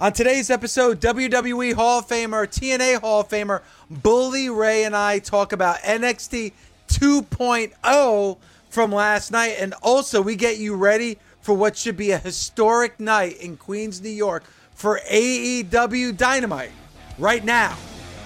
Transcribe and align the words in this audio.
On 0.00 0.14
today's 0.14 0.48
episode, 0.48 0.98
WWE 0.98 1.74
Hall 1.74 1.98
of 1.98 2.08
Famer, 2.08 2.46
TNA 2.46 3.02
Hall 3.02 3.20
of 3.20 3.28
Famer, 3.28 3.60
Bully 3.90 4.48
Ray 4.48 4.84
and 4.84 4.96
I 4.96 5.18
talk 5.18 5.52
about 5.52 5.76
NXT 5.80 6.54
2.0 6.88 8.38
from 8.70 8.92
last 8.92 9.30
night. 9.30 9.56
And 9.58 9.74
also, 9.82 10.22
we 10.22 10.36
get 10.36 10.56
you 10.56 10.74
ready 10.74 11.18
for 11.42 11.54
what 11.54 11.76
should 11.76 11.98
be 11.98 12.12
a 12.12 12.18
historic 12.18 12.98
night 12.98 13.36
in 13.42 13.58
Queens, 13.58 14.00
New 14.00 14.08
York 14.08 14.44
for 14.72 15.00
AEW 15.10 16.16
Dynamite 16.16 16.72
right 17.18 17.44
now 17.44 17.76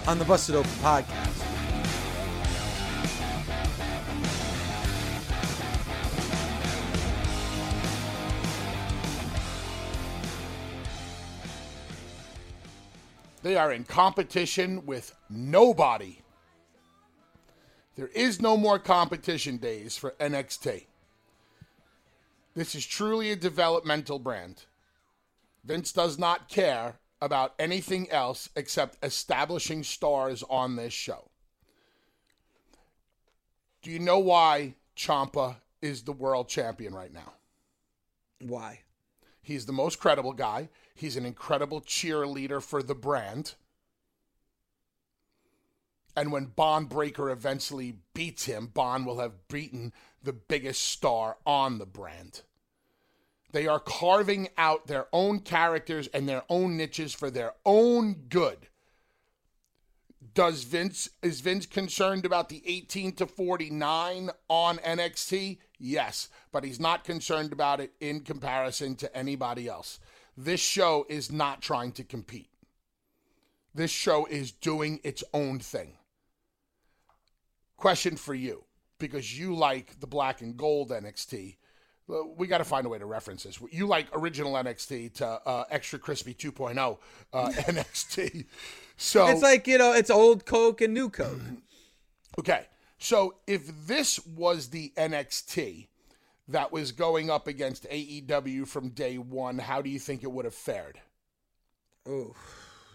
on 0.06 0.20
the 0.20 0.24
Busted 0.24 0.54
Open 0.54 0.70
Podcast. 0.74 1.53
They 13.44 13.58
are 13.58 13.70
in 13.70 13.84
competition 13.84 14.86
with 14.86 15.14
nobody. 15.28 16.22
There 17.94 18.08
is 18.08 18.40
no 18.40 18.56
more 18.56 18.78
competition 18.78 19.58
days 19.58 19.98
for 19.98 20.12
NXT. 20.12 20.86
This 22.54 22.74
is 22.74 22.86
truly 22.86 23.32
a 23.32 23.36
developmental 23.36 24.18
brand. 24.18 24.64
Vince 25.62 25.92
does 25.92 26.18
not 26.18 26.48
care 26.48 26.94
about 27.20 27.52
anything 27.58 28.10
else 28.10 28.48
except 28.56 29.04
establishing 29.04 29.82
stars 29.82 30.42
on 30.48 30.76
this 30.76 30.94
show. 30.94 31.28
Do 33.82 33.90
you 33.90 33.98
know 33.98 34.20
why 34.20 34.76
Ciampa 34.96 35.56
is 35.82 36.00
the 36.00 36.12
world 36.12 36.48
champion 36.48 36.94
right 36.94 37.12
now? 37.12 37.34
Why? 38.40 38.80
He's 39.42 39.66
the 39.66 39.74
most 39.74 40.00
credible 40.00 40.32
guy. 40.32 40.70
He's 40.94 41.16
an 41.16 41.26
incredible 41.26 41.80
cheerleader 41.80 42.62
for 42.62 42.82
the 42.82 42.94
brand. 42.94 43.54
And 46.16 46.30
when 46.30 46.46
Bron 46.46 46.84
Breakker 46.86 47.30
eventually 47.30 47.96
beats 48.14 48.44
him, 48.44 48.66
Bron 48.72 49.04
will 49.04 49.18
have 49.18 49.48
beaten 49.48 49.92
the 50.22 50.32
biggest 50.32 50.84
star 50.84 51.38
on 51.44 51.78
the 51.78 51.86
brand. 51.86 52.42
They 53.50 53.66
are 53.66 53.80
carving 53.80 54.48
out 54.56 54.86
their 54.86 55.06
own 55.12 55.40
characters 55.40 56.08
and 56.08 56.28
their 56.28 56.42
own 56.48 56.76
niches 56.76 57.14
for 57.14 57.30
their 57.30 57.54
own 57.64 58.24
good. 58.28 58.68
Does 60.34 60.64
Vince 60.64 61.10
is 61.22 61.40
Vince 61.40 61.66
concerned 61.66 62.24
about 62.24 62.48
the 62.48 62.62
18 62.66 63.12
to 63.12 63.26
49 63.26 64.30
on 64.48 64.78
NXT? 64.78 65.58
Yes, 65.78 66.28
but 66.50 66.64
he's 66.64 66.80
not 66.80 67.04
concerned 67.04 67.52
about 67.52 67.80
it 67.80 67.92
in 68.00 68.20
comparison 68.20 68.96
to 68.96 69.16
anybody 69.16 69.68
else. 69.68 70.00
This 70.36 70.60
show 70.60 71.06
is 71.08 71.30
not 71.30 71.62
trying 71.62 71.92
to 71.92 72.04
compete. 72.04 72.50
This 73.74 73.90
show 73.90 74.26
is 74.26 74.52
doing 74.52 75.00
its 75.02 75.24
own 75.32 75.58
thing. 75.58 75.98
Question 77.76 78.16
for 78.16 78.34
you, 78.34 78.64
because 78.98 79.38
you 79.38 79.54
like 79.54 80.00
the 80.00 80.06
black 80.06 80.40
and 80.40 80.56
gold 80.56 80.90
NXT. 80.90 81.56
We 82.36 82.46
got 82.46 82.58
to 82.58 82.64
find 82.64 82.84
a 82.86 82.88
way 82.88 82.98
to 82.98 83.06
reference 83.06 83.44
this. 83.44 83.58
You 83.70 83.86
like 83.86 84.06
original 84.12 84.52
NXT 84.54 85.14
to 85.14 85.26
uh, 85.26 85.64
extra 85.70 85.98
crispy 85.98 86.34
2.0 86.34 86.98
uh, 87.32 87.48
NXT. 87.50 88.44
So 88.96 89.26
It's 89.26 89.42
like, 89.42 89.66
you 89.66 89.78
know, 89.78 89.92
it's 89.92 90.10
old 90.10 90.44
Coke 90.44 90.80
and 90.80 90.94
new 90.94 91.10
Coke. 91.10 91.40
Okay. 92.36 92.66
So 92.98 93.36
if 93.46 93.86
this 93.86 94.18
was 94.26 94.70
the 94.70 94.92
NXT 94.96 95.86
that 96.48 96.72
was 96.72 96.92
going 96.92 97.30
up 97.30 97.46
against 97.48 97.88
AEW 97.90 98.66
from 98.66 98.90
day 98.90 99.18
one, 99.18 99.58
how 99.58 99.80
do 99.80 99.90
you 99.90 99.98
think 99.98 100.22
it 100.22 100.30
would 100.30 100.44
have 100.44 100.54
fared? 100.54 101.00
Oh, 102.06 102.34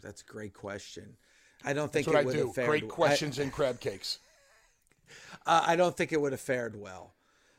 that's 0.04 0.22
a 0.22 0.26
great 0.26 0.54
question. 0.54 1.18
I 1.64 1.74
don't 1.74 1.92
think 1.92 2.06
That's 2.06 2.16
it 2.16 2.20
I 2.20 2.24
would 2.24 2.36
do. 2.36 2.46
have 2.46 2.56
fared 2.56 2.70
Great 2.70 2.88
questions 2.88 3.40
and 3.40 3.52
crab 3.52 3.80
cakes. 3.80 4.20
I 5.46 5.76
don't 5.76 5.96
think 5.98 6.12
it 6.12 6.22
would 6.22 6.32
have 6.32 6.42
fared 6.42 6.80
well. 6.80 7.14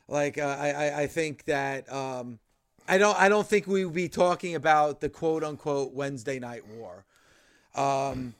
Like 0.07 0.37
uh, 0.37 0.57
I, 0.59 0.71
I, 0.71 1.01
I 1.01 1.07
think 1.07 1.45
that 1.45 1.91
um, 1.91 2.39
I 2.87 2.97
don't, 2.97 3.19
I 3.19 3.29
don't 3.29 3.47
think 3.47 3.67
we 3.67 3.85
would 3.85 3.93
be 3.93 4.09
talking 4.09 4.55
about 4.55 5.01
the 5.01 5.09
quote 5.09 5.43
unquote 5.43 5.93
Wednesday 5.93 6.39
night 6.39 6.63
war. 6.67 7.05
Um, 7.75 8.33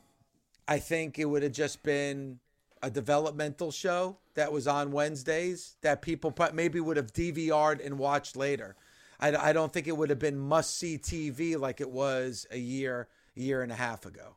I 0.67 0.79
think 0.79 1.19
it 1.19 1.25
would 1.25 1.43
have 1.43 1.53
just 1.53 1.83
been 1.83 2.39
a 2.81 2.89
developmental 2.89 3.71
show 3.71 4.17
that 4.35 4.51
was 4.51 4.67
on 4.67 4.91
Wednesdays 4.91 5.75
that 5.81 6.01
people 6.01 6.33
maybe 6.53 6.79
would 6.79 6.97
have 6.97 7.13
DVR'd 7.13 7.81
and 7.81 7.97
watched 7.97 8.35
later. 8.35 8.75
I, 9.19 9.35
I 9.35 9.53
don't 9.53 9.71
think 9.71 9.87
it 9.87 9.95
would 9.95 10.09
have 10.09 10.19
been 10.19 10.37
must 10.39 10.77
see 10.77 10.97
TV 10.97 11.59
like 11.59 11.79
it 11.79 11.91
was 11.91 12.47
a 12.51 12.57
year, 12.57 13.07
year 13.35 13.61
and 13.61 13.71
a 13.71 13.75
half 13.75 14.05
ago. 14.05 14.35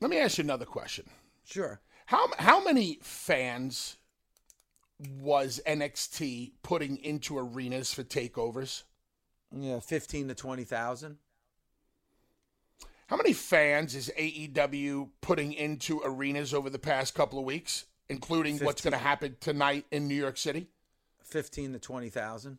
Let 0.00 0.10
me 0.10 0.18
ask 0.18 0.38
you 0.38 0.44
another 0.44 0.66
question. 0.66 1.06
Sure. 1.44 1.80
How 2.06 2.28
how 2.38 2.62
many 2.62 2.98
fans 3.02 3.96
was 5.20 5.60
NXT 5.66 6.52
putting 6.62 6.96
into 6.98 7.38
arenas 7.38 7.92
for 7.92 8.02
takeovers? 8.02 8.84
Yeah, 9.50 9.80
fifteen 9.80 10.28
to 10.28 10.34
twenty 10.34 10.64
thousand. 10.64 11.18
How 13.08 13.16
many 13.16 13.32
fans 13.32 13.94
is 13.94 14.12
AEW 14.18 15.08
putting 15.22 15.54
into 15.54 16.02
arenas 16.04 16.52
over 16.52 16.68
the 16.68 16.78
past 16.78 17.14
couple 17.14 17.38
of 17.38 17.46
weeks, 17.46 17.86
including 18.10 18.58
what's 18.58 18.82
going 18.82 18.92
to 18.92 18.98
happen 18.98 19.36
tonight 19.40 19.86
in 19.90 20.06
New 20.06 20.14
York 20.14 20.36
City? 20.36 20.68
Fifteen 21.22 21.72
to 21.72 21.78
twenty 21.78 22.10
thousand. 22.10 22.58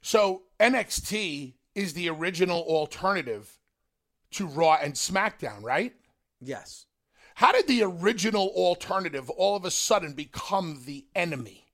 So 0.00 0.42
NXT 0.60 1.54
is 1.74 1.94
the 1.94 2.08
original 2.08 2.60
alternative 2.62 3.58
to 4.32 4.46
Raw 4.46 4.78
and 4.80 4.94
SmackDown, 4.94 5.62
right? 5.62 5.92
Yes. 6.40 6.86
How 7.34 7.50
did 7.50 7.66
the 7.66 7.82
original 7.82 8.52
alternative 8.54 9.28
all 9.28 9.56
of 9.56 9.64
a 9.64 9.72
sudden 9.72 10.12
become 10.12 10.82
the 10.86 11.06
enemy? 11.16 11.66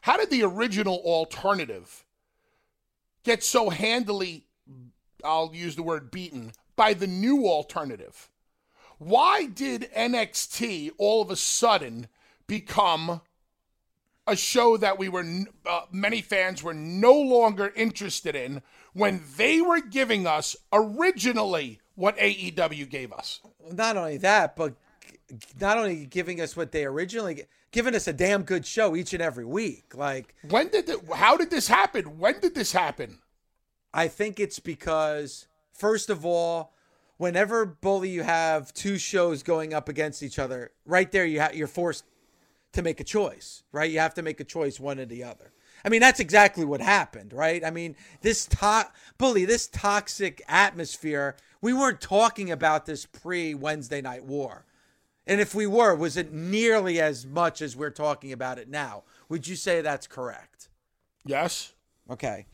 How 0.00 0.16
did 0.16 0.30
the 0.30 0.42
original 0.42 1.02
alternative 1.04 2.06
get 3.24 3.44
so 3.44 3.68
handily, 3.68 4.46
I'll 5.22 5.54
use 5.54 5.76
the 5.76 5.82
word 5.82 6.10
beaten, 6.10 6.52
by 6.76 6.94
the 6.94 7.06
new 7.06 7.46
alternative? 7.46 8.28
Why 8.98 9.46
did 9.46 9.90
NXT 9.96 10.92
all 10.98 11.22
of 11.22 11.30
a 11.30 11.36
sudden 11.36 12.08
become 12.46 13.20
a 14.26 14.36
show 14.36 14.76
that 14.76 14.98
we 14.98 15.08
were, 15.08 15.24
uh, 15.66 15.82
many 15.92 16.22
fans 16.22 16.62
were 16.62 16.74
no 16.74 17.12
longer 17.12 17.72
interested 17.76 18.34
in 18.34 18.62
when 18.92 19.22
they 19.36 19.60
were 19.60 19.80
giving 19.80 20.26
us 20.26 20.56
originally 20.72 21.80
what 21.94 22.16
AEW 22.18 22.88
gave 22.88 23.12
us. 23.12 23.40
Not 23.70 23.96
only 23.96 24.16
that, 24.18 24.56
but 24.56 24.74
not 25.60 25.78
only 25.78 26.06
giving 26.06 26.40
us 26.40 26.56
what 26.56 26.72
they 26.72 26.84
originally 26.84 27.44
giving 27.70 27.94
us 27.94 28.06
a 28.06 28.12
damn 28.12 28.42
good 28.42 28.64
show 28.64 28.94
each 28.94 29.12
and 29.12 29.22
every 29.22 29.44
week. 29.44 29.94
Like 29.94 30.34
when 30.48 30.68
did 30.68 30.88
it, 30.88 31.00
how 31.12 31.36
did 31.36 31.50
this 31.50 31.68
happen? 31.68 32.18
When 32.18 32.40
did 32.40 32.54
this 32.54 32.72
happen? 32.72 33.18
I 33.92 34.08
think 34.08 34.40
it's 34.40 34.58
because 34.58 35.46
first 35.74 36.10
of 36.10 36.24
all, 36.24 36.72
whenever 37.16 37.66
bully 37.66 38.08
you 38.10 38.22
have 38.22 38.72
two 38.72 38.98
shows 38.98 39.42
going 39.42 39.74
up 39.74 39.88
against 39.88 40.22
each 40.22 40.38
other, 40.38 40.72
right 40.86 41.10
there 41.12 41.26
you 41.26 41.40
ha- 41.40 41.50
you're 41.52 41.66
forced 41.66 42.04
to 42.72 42.82
make 42.82 43.00
a 43.00 43.04
choice, 43.04 43.62
right? 43.72 43.90
You 43.90 43.98
have 43.98 44.14
to 44.14 44.22
make 44.22 44.40
a 44.40 44.44
choice 44.44 44.80
one 44.80 44.98
or 44.98 45.04
the 45.04 45.24
other. 45.24 45.52
I 45.84 45.90
mean, 45.90 46.00
that's 46.00 46.20
exactly 46.20 46.64
what 46.64 46.80
happened, 46.80 47.32
right? 47.32 47.62
I 47.64 47.70
mean, 47.70 47.94
this 48.22 48.46
to- 48.46 48.90
bully, 49.18 49.44
this 49.44 49.66
toxic 49.68 50.42
atmosphere, 50.48 51.36
we 51.60 51.72
weren't 51.72 52.00
talking 52.00 52.50
about 52.50 52.86
this 52.86 53.06
pre 53.06 53.54
Wednesday 53.54 54.00
night 54.00 54.24
war. 54.24 54.64
And 55.26 55.40
if 55.40 55.54
we 55.54 55.66
were, 55.66 55.94
was 55.94 56.16
it 56.16 56.32
nearly 56.32 57.00
as 57.00 57.24
much 57.26 57.62
as 57.62 57.76
we're 57.76 57.90
talking 57.90 58.32
about 58.32 58.58
it 58.58 58.68
now? 58.68 59.04
Would 59.28 59.46
you 59.46 59.56
say 59.56 59.80
that's 59.80 60.06
correct? 60.06 60.68
Yes. 61.24 61.72
Okay. 62.10 62.46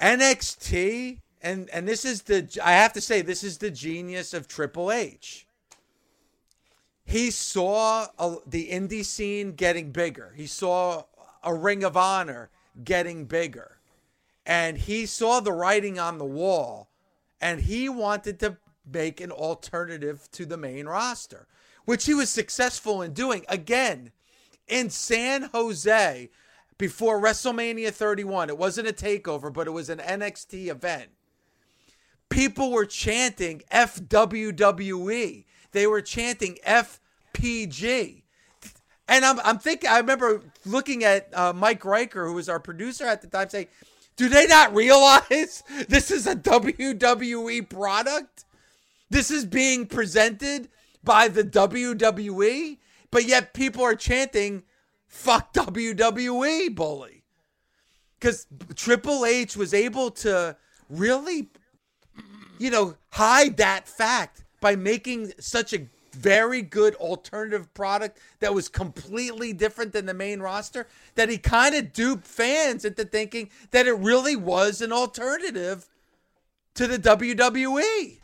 NXT 0.00 1.18
and 1.42 1.68
and 1.70 1.86
this 1.86 2.04
is 2.04 2.22
the 2.22 2.48
I 2.64 2.72
have 2.72 2.92
to 2.94 3.00
say 3.00 3.20
this 3.20 3.42
is 3.42 3.58
the 3.58 3.70
genius 3.70 4.32
of 4.32 4.48
Triple 4.48 4.90
H. 4.90 5.46
He 7.04 7.30
saw 7.30 8.06
a, 8.18 8.36
the 8.46 8.70
indie 8.70 9.04
scene 9.04 9.52
getting 9.52 9.90
bigger. 9.90 10.32
He 10.36 10.46
saw 10.46 11.04
a 11.42 11.54
Ring 11.54 11.82
of 11.84 11.96
Honor 11.96 12.50
getting 12.84 13.24
bigger. 13.24 13.78
And 14.46 14.78
he 14.78 15.06
saw 15.06 15.40
the 15.40 15.52
writing 15.52 15.98
on 15.98 16.18
the 16.18 16.24
wall 16.24 16.88
and 17.40 17.60
he 17.60 17.88
wanted 17.88 18.38
to 18.40 18.56
make 18.90 19.20
an 19.20 19.30
alternative 19.30 20.28
to 20.32 20.46
the 20.46 20.56
main 20.56 20.86
roster, 20.86 21.46
which 21.84 22.06
he 22.06 22.14
was 22.14 22.30
successful 22.30 23.02
in 23.02 23.12
doing. 23.12 23.44
Again, 23.48 24.10
in 24.66 24.90
San 24.90 25.42
Jose 25.52 26.30
before 26.78 27.20
WrestleMania 27.20 27.90
31, 27.90 28.48
it 28.48 28.58
wasn't 28.58 28.88
a 28.88 28.92
takeover, 28.92 29.52
but 29.52 29.66
it 29.66 29.72
was 29.72 29.88
an 29.88 29.98
NXT 29.98 30.68
event. 30.68 31.10
People 32.32 32.70
were 32.70 32.86
chanting 32.86 33.62
FWWE. 33.70 35.44
They 35.72 35.86
were 35.86 36.02
chanting 36.02 36.58
FPG. 36.66 38.22
And 39.08 39.24
I'm, 39.24 39.40
I'm 39.40 39.58
thinking, 39.58 39.90
I 39.90 39.98
remember 39.98 40.42
looking 40.64 41.04
at 41.04 41.28
uh, 41.36 41.52
Mike 41.52 41.84
Riker, 41.84 42.26
who 42.26 42.34
was 42.34 42.48
our 42.48 42.60
producer 42.60 43.04
at 43.04 43.20
the 43.20 43.28
time, 43.28 43.50
saying, 43.50 43.68
Do 44.16 44.28
they 44.28 44.46
not 44.46 44.74
realize 44.74 45.62
this 45.88 46.10
is 46.10 46.26
a 46.26 46.34
WWE 46.34 47.68
product? 47.68 48.46
This 49.10 49.30
is 49.30 49.44
being 49.44 49.86
presented 49.86 50.70
by 51.04 51.28
the 51.28 51.44
WWE, 51.44 52.78
but 53.10 53.26
yet 53.26 53.52
people 53.52 53.82
are 53.82 53.94
chanting, 53.94 54.62
fuck 55.06 55.52
WWE, 55.52 56.74
bully. 56.74 57.24
Because 58.18 58.46
Triple 58.74 59.26
H 59.26 59.54
was 59.56 59.74
able 59.74 60.10
to 60.12 60.56
really, 60.88 61.50
you 62.58 62.70
know, 62.70 62.96
hide 63.10 63.56
that 63.58 63.88
fact 63.88 64.44
by 64.60 64.76
making 64.76 65.32
such 65.38 65.72
a 65.72 65.86
very 66.12 66.62
good 66.62 66.94
alternative 66.96 67.72
product 67.74 68.18
that 68.40 68.54
was 68.54 68.68
completely 68.68 69.52
different 69.52 69.92
than 69.92 70.06
the 70.06 70.14
main 70.14 70.40
roster 70.40 70.86
that 71.14 71.28
he 71.28 71.38
kind 71.38 71.74
of 71.74 71.92
duped 71.92 72.26
fans 72.26 72.84
into 72.84 73.04
thinking 73.04 73.48
that 73.70 73.86
it 73.86 73.94
really 73.94 74.36
was 74.36 74.82
an 74.82 74.92
alternative 74.92 75.88
to 76.74 76.86
the 76.86 76.98
WWE 76.98 78.18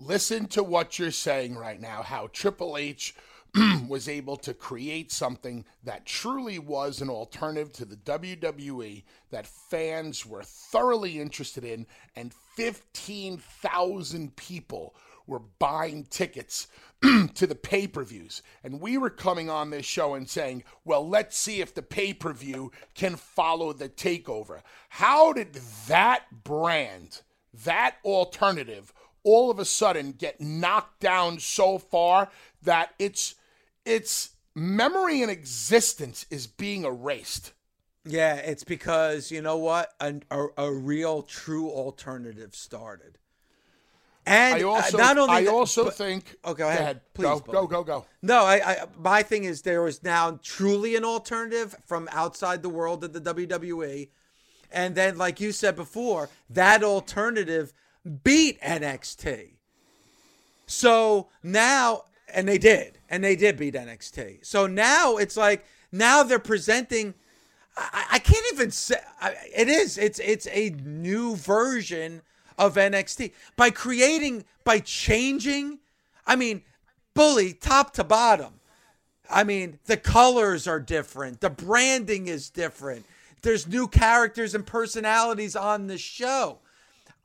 listen 0.00 0.46
to 0.46 0.62
what 0.62 0.98
you're 0.98 1.10
saying 1.10 1.56
right 1.56 1.80
now 1.80 2.02
how 2.02 2.28
Triple 2.32 2.76
H 2.76 3.14
was 3.88 4.08
able 4.08 4.36
to 4.36 4.54
create 4.54 5.10
something 5.10 5.64
that 5.84 6.06
truly 6.06 6.58
was 6.58 7.00
an 7.00 7.08
alternative 7.08 7.72
to 7.72 7.84
the 7.84 7.96
WWE 7.96 9.02
that 9.30 9.46
fans 9.46 10.26
were 10.26 10.42
thoroughly 10.42 11.20
interested 11.20 11.64
in, 11.64 11.86
and 12.14 12.32
15,000 12.56 14.36
people 14.36 14.94
were 15.26 15.42
buying 15.58 16.04
tickets 16.04 16.66
to 17.34 17.46
the 17.46 17.54
pay 17.54 17.86
per 17.86 18.02
views. 18.02 18.42
And 18.64 18.80
we 18.80 18.98
were 18.98 19.10
coming 19.10 19.48
on 19.48 19.70
this 19.70 19.86
show 19.86 20.14
and 20.14 20.28
saying, 20.28 20.64
well, 20.84 21.06
let's 21.06 21.36
see 21.36 21.60
if 21.60 21.74
the 21.74 21.82
pay 21.82 22.14
per 22.14 22.32
view 22.32 22.72
can 22.94 23.16
follow 23.16 23.72
the 23.72 23.88
takeover. 23.88 24.62
How 24.88 25.32
did 25.32 25.54
that 25.86 26.44
brand, 26.44 27.20
that 27.64 27.96
alternative, 28.04 28.92
all 29.22 29.50
of 29.50 29.58
a 29.58 29.64
sudden 29.64 30.12
get 30.12 30.40
knocked 30.40 31.00
down 31.00 31.38
so 31.38 31.78
far 31.78 32.30
that 32.62 32.94
its 32.98 33.34
its 33.88 34.30
memory 34.54 35.22
and 35.22 35.30
existence 35.30 36.26
is 36.30 36.46
being 36.46 36.84
erased. 36.84 37.52
Yeah, 38.04 38.36
it's 38.36 38.64
because 38.64 39.30
you 39.30 39.42
know 39.42 39.56
what, 39.56 39.90
a, 40.00 40.14
a, 40.30 40.46
a 40.56 40.72
real 40.72 41.22
true 41.22 41.70
alternative 41.70 42.54
started. 42.54 43.18
And 44.24 44.56
I 44.56 44.62
uh, 44.62 44.68
also, 44.68 44.98
not 44.98 45.16
only 45.16 45.34
I 45.34 45.44
that, 45.44 45.52
also 45.52 45.84
but, 45.84 45.94
think. 45.94 46.36
Oh, 46.44 46.52
go 46.54 46.68
ahead, 46.68 46.78
go 46.78 46.82
ahead. 46.82 47.00
please. 47.14 47.40
Go, 47.40 47.40
go, 47.40 47.66
go, 47.66 47.84
go. 47.84 48.06
No, 48.20 48.44
I, 48.44 48.72
I, 48.72 48.76
my 48.98 49.22
thing 49.22 49.44
is 49.44 49.62
there 49.62 49.86
is 49.86 50.02
now 50.02 50.38
truly 50.42 50.96
an 50.96 51.04
alternative 51.04 51.74
from 51.86 52.08
outside 52.12 52.62
the 52.62 52.68
world 52.68 53.04
of 53.04 53.12
the 53.14 53.20
WWE, 53.20 54.08
and 54.70 54.94
then, 54.94 55.16
like 55.16 55.40
you 55.40 55.50
said 55.50 55.76
before, 55.76 56.28
that 56.50 56.82
alternative 56.82 57.72
beat 58.22 58.60
NXT. 58.60 59.52
So 60.66 61.28
now, 61.42 62.04
and 62.32 62.48
they 62.48 62.58
did, 62.58 62.98
and 63.08 63.22
they 63.22 63.36
did 63.36 63.56
beat 63.56 63.74
NXT. 63.74 64.44
So 64.44 64.66
now 64.66 65.16
it's 65.16 65.36
like 65.36 65.64
now 65.92 66.22
they're 66.22 66.38
presenting. 66.38 67.14
I, 67.76 68.06
I 68.12 68.18
can't 68.18 68.44
even 68.52 68.70
say 68.70 68.96
I, 69.20 69.34
it 69.54 69.68
is. 69.68 69.98
It's 69.98 70.18
it's 70.18 70.46
a 70.48 70.70
new 70.70 71.36
version 71.36 72.22
of 72.58 72.74
NXT 72.74 73.32
by 73.56 73.70
creating 73.70 74.44
by 74.64 74.80
changing. 74.80 75.78
I 76.26 76.36
mean, 76.36 76.62
bully 77.14 77.52
top 77.54 77.92
to 77.94 78.04
bottom. 78.04 78.54
I 79.30 79.44
mean, 79.44 79.78
the 79.86 79.96
colors 79.96 80.66
are 80.66 80.80
different. 80.80 81.40
The 81.40 81.50
branding 81.50 82.28
is 82.28 82.48
different. 82.50 83.04
There's 83.42 83.66
new 83.66 83.86
characters 83.86 84.54
and 84.54 84.66
personalities 84.66 85.54
on 85.54 85.86
the 85.86 85.98
show. 85.98 86.58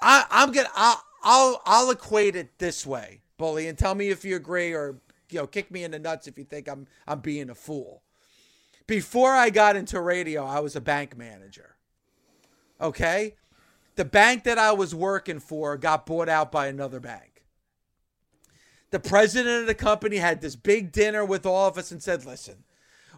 I, 0.02 0.26
I'm 0.30 0.52
gonna. 0.52 0.70
I'll, 0.76 1.04
I'll 1.24 1.62
I'll 1.66 1.92
equate 1.92 2.36
it 2.36 2.60
this 2.60 2.86
way 2.86 3.23
bully, 3.44 3.68
and 3.68 3.78
tell 3.78 3.94
me 3.94 4.08
if 4.08 4.24
you 4.24 4.38
agree 4.38 4.72
or 4.72 5.02
you 5.30 5.38
know 5.38 5.46
kick 5.46 5.70
me 5.70 5.84
in 5.84 5.92
the 5.92 6.00
nuts 6.00 6.28
if 6.28 6.38
you 6.38 6.46
think 6.46 6.70
I'm 6.70 6.88
I'm 7.06 7.20
being 7.20 7.50
a 7.50 7.56
fool. 7.56 8.02
Before 8.88 9.34
I 9.34 9.50
got 9.50 9.76
into 9.76 10.00
radio, 10.00 10.46
I 10.46 10.62
was 10.62 10.78
a 10.78 10.82
bank 10.82 11.18
manager. 11.18 11.76
Okay? 12.80 13.36
The 13.96 14.06
bank 14.06 14.46
that 14.46 14.58
I 14.58 14.72
was 14.72 14.96
working 14.96 15.40
for 15.40 15.76
got 15.76 16.06
bought 16.06 16.30
out 16.30 16.54
by 16.54 16.68
another 16.68 17.02
bank. 17.02 17.44
The 18.92 19.00
president 19.02 19.62
of 19.62 19.68
the 19.68 19.76
company 19.76 20.18
had 20.18 20.40
this 20.40 20.56
big 20.56 20.94
dinner 20.94 21.26
with 21.26 21.46
all 21.46 21.68
of 21.68 21.78
us 21.78 21.92
and 21.92 22.02
said, 22.02 22.26
"Listen, 22.26 22.64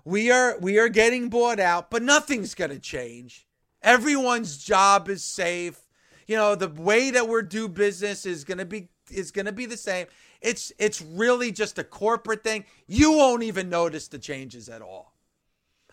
we 0.04 0.32
are 0.32 0.58
we 0.58 0.80
are 0.80 0.90
getting 0.90 1.30
bought 1.30 1.60
out, 1.60 1.92
but 1.92 2.02
nothing's 2.02 2.56
going 2.56 2.72
to 2.72 2.80
change. 2.80 3.46
Everyone's 3.84 4.58
job 4.58 5.08
is 5.08 5.24
safe. 5.24 5.82
You 6.26 6.36
know, 6.36 6.56
the 6.56 6.70
way 6.70 7.12
that 7.12 7.30
we're 7.30 7.44
do 7.44 7.68
business 7.68 8.26
is 8.26 8.44
going 8.44 8.58
to 8.58 8.66
be 8.66 8.90
is 9.12 9.32
going 9.32 9.46
to 9.46 9.52
be 9.52 9.66
the 9.66 9.78
same. 9.78 10.08
It's 10.42 10.72
it's 10.78 11.02
really 11.02 11.52
just 11.52 11.80
a 11.80 11.84
corporate 11.84 12.44
thing. 12.44 12.66
You 12.88 13.14
won't 13.14 13.44
even 13.44 13.70
notice 13.70 14.08
the 14.08 14.20
changes 14.20 14.70
at 14.70 14.82
all. 14.82 15.14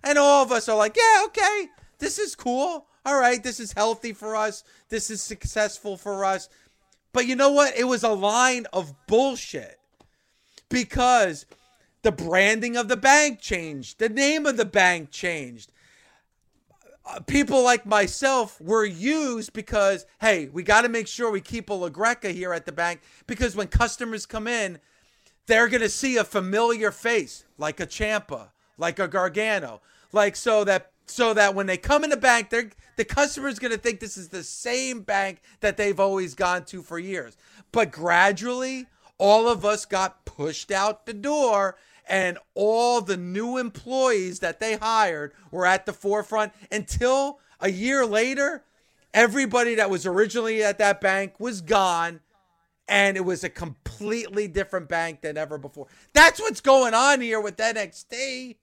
And 0.05 0.19
all 0.19 0.43
of 0.43 0.53
us 0.53 0.69
are 0.69 0.77
like, 0.77 0.97
yeah, 0.97 1.25
okay, 1.27 1.69
this 1.99 2.19
is 2.19 2.35
cool. 2.35 2.87
All 3.05 3.21
right, 3.21 3.43
this 3.43 3.61
is 3.61 3.73
healthy 3.73 4.13
for 4.13 4.37
us. 4.37 4.65
This 4.89 5.11
is 5.11 5.23
successful 5.23 5.97
for 5.97 6.25
us. 6.25 6.49
But 7.13 7.27
you 7.27 7.37
know 7.37 7.51
what? 7.51 7.77
It 7.77 7.85
was 7.85 8.05
a 8.05 8.13
line 8.13 8.67
of 8.73 8.95
bullshit 9.07 9.79
because 10.69 11.47
the 12.03 12.13
branding 12.13 12.77
of 12.77 12.89
the 12.89 12.97
bank 12.97 13.41
changed, 13.41 13.99
the 13.99 14.09
name 14.09 14.47
of 14.47 14.57
the 14.57 14.65
bank 14.65 15.11
changed. 15.11 15.72
Uh, 17.05 17.19
people 17.21 17.63
like 17.63 17.85
myself 17.85 18.61
were 18.61 18.85
used 18.85 19.53
because, 19.53 20.07
hey, 20.21 20.49
we 20.53 20.63
got 20.63 20.83
to 20.83 20.89
make 20.89 21.09
sure 21.09 21.31
we 21.31 21.41
keep 21.41 21.69
a 21.69 21.73
LaGreca 21.73 22.33
here 22.33 22.53
at 22.53 22.65
the 22.65 22.73
bank 22.73 23.01
because 23.27 23.57
when 23.57 23.67
customers 23.67 24.25
come 24.25 24.47
in, 24.47 24.79
they're 25.47 25.69
going 25.69 25.83
to 25.83 25.89
see 25.89 26.17
a 26.17 26.25
familiar 26.25 26.93
face 26.93 27.45
like 27.59 27.81
a 27.81 27.87
Ciampa, 27.87 28.51
like 28.79 28.99
a 28.99 29.09
Gargano, 29.09 29.81
like 30.13 30.37
so 30.37 30.65
that 30.65 30.93
so 31.07 31.35
that 31.35 31.55
when 31.55 31.67
they 31.67 31.77
come 31.77 32.05
in 32.05 32.11
the 32.11 32.17
bank, 32.17 32.51
they're 32.51 32.71
the 32.97 33.05
customer's 33.05 33.59
going 33.59 33.73
to 33.73 33.79
think 33.79 33.99
this 33.99 34.17
is 34.17 34.29
the 34.29 34.45
same 34.45 35.03
bank 35.03 35.41
that 35.61 35.77
they've 35.77 35.99
always 35.99 36.35
gone 36.35 36.65
to 36.67 36.83
for 36.83 36.99
years. 36.99 37.37
But 37.73 37.91
gradually, 37.91 38.87
all 39.19 39.49
of 39.49 39.65
us 39.65 39.85
got 39.85 40.25
pushed 40.25 40.71
out 40.71 41.07
the 41.07 41.15
door 41.15 41.77
and 42.13 42.39
all 42.55 43.01
the 43.01 43.17
new 43.17 43.57
employees 43.59 44.39
that 44.41 44.61
they 44.61 44.77
hired 44.77 45.33
were 45.51 45.67
at 45.67 45.87
the 45.87 45.93
forefront 45.93 46.53
until 46.71 47.41
a 47.61 47.71
year 47.71 48.07
later 48.07 48.63
Everybody 49.15 49.75
that 49.75 49.91
was 49.91 50.07
originally 50.07 50.65
at 50.65 50.79
that 50.79 51.03
bank 51.03 51.39
was 51.39 51.61
gone, 51.61 52.21
and 52.89 53.15
it 53.15 53.21
was 53.27 53.45
a 53.45 53.51
completely 53.51 54.49
different 54.49 54.89
bank 54.89 55.21
than 55.21 55.37
ever 55.37 55.59
before. 55.59 55.87
That's 56.15 56.41
what's 56.41 56.63
going 56.63 56.95
on 56.95 57.21
here 57.21 57.39
with 57.39 57.59
NXT. 57.59 58.57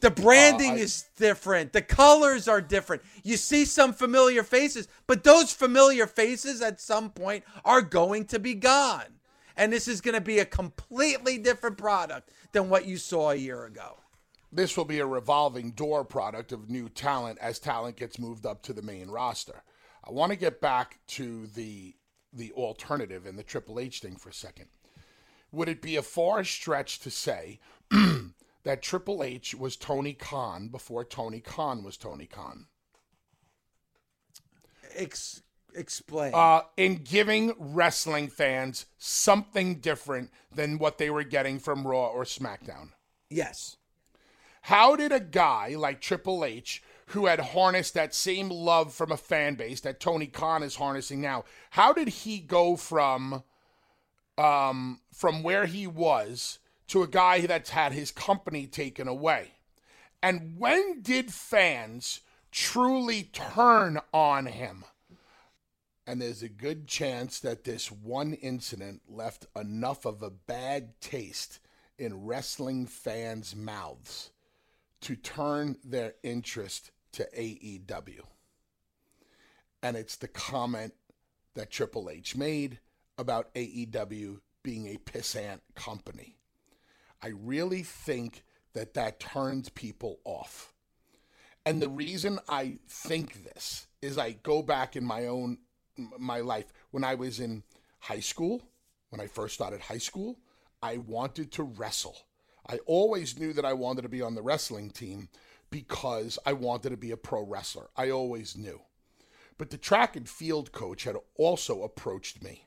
The 0.00 0.10
branding 0.10 0.72
Uh, 0.72 0.74
I- 0.74 0.78
is 0.80 1.04
different. 1.16 1.72
The 1.72 1.80
colors 1.80 2.46
are 2.46 2.60
different. 2.60 3.02
You 3.22 3.38
see 3.38 3.64
some 3.64 3.94
familiar 3.94 4.42
faces, 4.42 4.86
but 5.06 5.24
those 5.24 5.50
familiar 5.50 6.06
faces 6.06 6.60
at 6.60 6.78
some 6.78 7.08
point 7.10 7.42
are 7.64 7.80
going 7.80 8.26
to 8.26 8.38
be 8.38 8.54
gone. 8.54 9.18
And 9.56 9.72
this 9.72 9.86
is 9.88 10.00
going 10.00 10.14
to 10.14 10.20
be 10.20 10.38
a 10.40 10.44
completely 10.44 11.38
different 11.38 11.78
product 11.78 12.30
than 12.52 12.68
what 12.68 12.86
you 12.86 12.96
saw 12.96 13.30
a 13.30 13.36
year 13.36 13.64
ago. 13.64 13.98
this 14.52 14.76
will 14.76 14.84
be 14.84 15.00
a 15.00 15.06
revolving 15.06 15.72
door 15.72 16.04
product 16.04 16.52
of 16.52 16.70
new 16.70 16.88
talent 16.88 17.38
as 17.40 17.58
talent 17.58 17.96
gets 17.96 18.18
moved 18.18 18.46
up 18.46 18.62
to 18.62 18.72
the 18.72 18.82
main 18.82 19.08
roster. 19.08 19.62
I 20.06 20.12
want 20.12 20.30
to 20.30 20.36
get 20.36 20.60
back 20.60 20.98
to 21.08 21.46
the 21.48 21.94
the 22.32 22.52
alternative 22.52 23.26
and 23.26 23.38
the 23.38 23.42
Triple 23.44 23.78
H 23.78 24.00
thing 24.00 24.16
for 24.16 24.28
a 24.28 24.34
second. 24.34 24.66
Would 25.52 25.68
it 25.68 25.80
be 25.80 25.96
a 25.96 26.02
far 26.02 26.42
stretch 26.44 26.98
to 27.00 27.10
say 27.10 27.60
that 28.64 28.82
Triple 28.82 29.22
H 29.22 29.54
was 29.54 29.76
Tony 29.76 30.14
Khan 30.14 30.68
before 30.68 31.04
Tony 31.04 31.40
Khan 31.40 31.84
was 31.84 31.96
Tony 31.96 32.26
Khan? 32.26 32.66
Ex- 34.96 35.42
explain. 35.74 36.32
Uh, 36.34 36.62
in 36.76 36.96
giving 36.96 37.52
wrestling 37.58 38.28
fans 38.28 38.86
something 38.98 39.76
different 39.76 40.30
than 40.54 40.78
what 40.78 40.98
they 40.98 41.10
were 41.10 41.24
getting 41.24 41.58
from 41.58 41.86
Raw 41.86 42.06
or 42.08 42.24
SmackDown. 42.24 42.90
yes. 43.30 43.76
How 44.62 44.96
did 44.96 45.12
a 45.12 45.20
guy 45.20 45.74
like 45.76 46.00
Triple 46.00 46.42
H, 46.42 46.82
who 47.08 47.26
had 47.26 47.38
harnessed 47.38 47.92
that 47.92 48.14
same 48.14 48.48
love 48.48 48.94
from 48.94 49.12
a 49.12 49.16
fan 49.18 49.56
base 49.56 49.80
that 49.82 50.00
Tony 50.00 50.26
Khan 50.26 50.62
is 50.62 50.76
harnessing 50.76 51.20
now, 51.20 51.44
how 51.70 51.92
did 51.92 52.08
he 52.08 52.38
go 52.38 52.74
from 52.76 53.42
um, 54.38 55.00
from 55.12 55.42
where 55.42 55.66
he 55.66 55.86
was 55.86 56.60
to 56.88 57.02
a 57.02 57.06
guy 57.06 57.40
that's 57.46 57.70
had 57.70 57.92
his 57.92 58.10
company 58.10 58.66
taken 58.66 59.06
away? 59.06 59.50
And 60.22 60.54
when 60.56 61.02
did 61.02 61.30
fans 61.30 62.20
truly 62.50 63.24
turn 63.24 64.00
on 64.14 64.46
him? 64.46 64.86
And 66.06 66.20
there's 66.20 66.42
a 66.42 66.48
good 66.48 66.86
chance 66.86 67.40
that 67.40 67.64
this 67.64 67.90
one 67.90 68.34
incident 68.34 69.02
left 69.08 69.46
enough 69.56 70.04
of 70.04 70.22
a 70.22 70.30
bad 70.30 71.00
taste 71.00 71.60
in 71.98 72.26
wrestling 72.26 72.86
fans' 72.86 73.56
mouths 73.56 74.30
to 75.00 75.16
turn 75.16 75.76
their 75.84 76.14
interest 76.22 76.90
to 77.12 77.26
AEW. 77.36 78.20
And 79.82 79.96
it's 79.96 80.16
the 80.16 80.28
comment 80.28 80.94
that 81.54 81.70
Triple 81.70 82.10
H 82.10 82.36
made 82.36 82.80
about 83.16 83.54
AEW 83.54 84.40
being 84.62 84.88
a 84.88 84.96
pissant 84.96 85.60
company. 85.74 86.36
I 87.22 87.28
really 87.28 87.82
think 87.82 88.44
that 88.72 88.94
that 88.94 89.20
turns 89.20 89.68
people 89.68 90.18
off. 90.24 90.72
And 91.64 91.80
the 91.80 91.88
reason 91.88 92.40
I 92.48 92.78
think 92.88 93.44
this 93.44 93.86
is 94.02 94.18
I 94.18 94.32
go 94.32 94.62
back 94.62 94.96
in 94.96 95.04
my 95.04 95.26
own 95.26 95.58
my 95.96 96.40
life 96.40 96.72
when 96.90 97.04
I 97.04 97.14
was 97.14 97.40
in 97.40 97.62
high 98.00 98.20
school, 98.20 98.62
when 99.10 99.20
I 99.20 99.26
first 99.26 99.54
started 99.54 99.80
high 99.80 99.98
school, 99.98 100.38
I 100.82 100.98
wanted 100.98 101.52
to 101.52 101.62
wrestle. 101.62 102.16
I 102.68 102.78
always 102.86 103.38
knew 103.38 103.52
that 103.52 103.64
I 103.64 103.72
wanted 103.74 104.02
to 104.02 104.08
be 104.08 104.22
on 104.22 104.34
the 104.34 104.42
wrestling 104.42 104.90
team 104.90 105.28
because 105.70 106.38
I 106.46 106.52
wanted 106.52 106.90
to 106.90 106.96
be 106.96 107.10
a 107.10 107.16
pro 107.16 107.42
wrestler. 107.42 107.88
I 107.96 108.10
always 108.10 108.56
knew. 108.56 108.80
But 109.56 109.70
the 109.70 109.78
track 109.78 110.16
and 110.16 110.28
field 110.28 110.72
coach 110.72 111.04
had 111.04 111.16
also 111.36 111.82
approached 111.82 112.42
me 112.42 112.66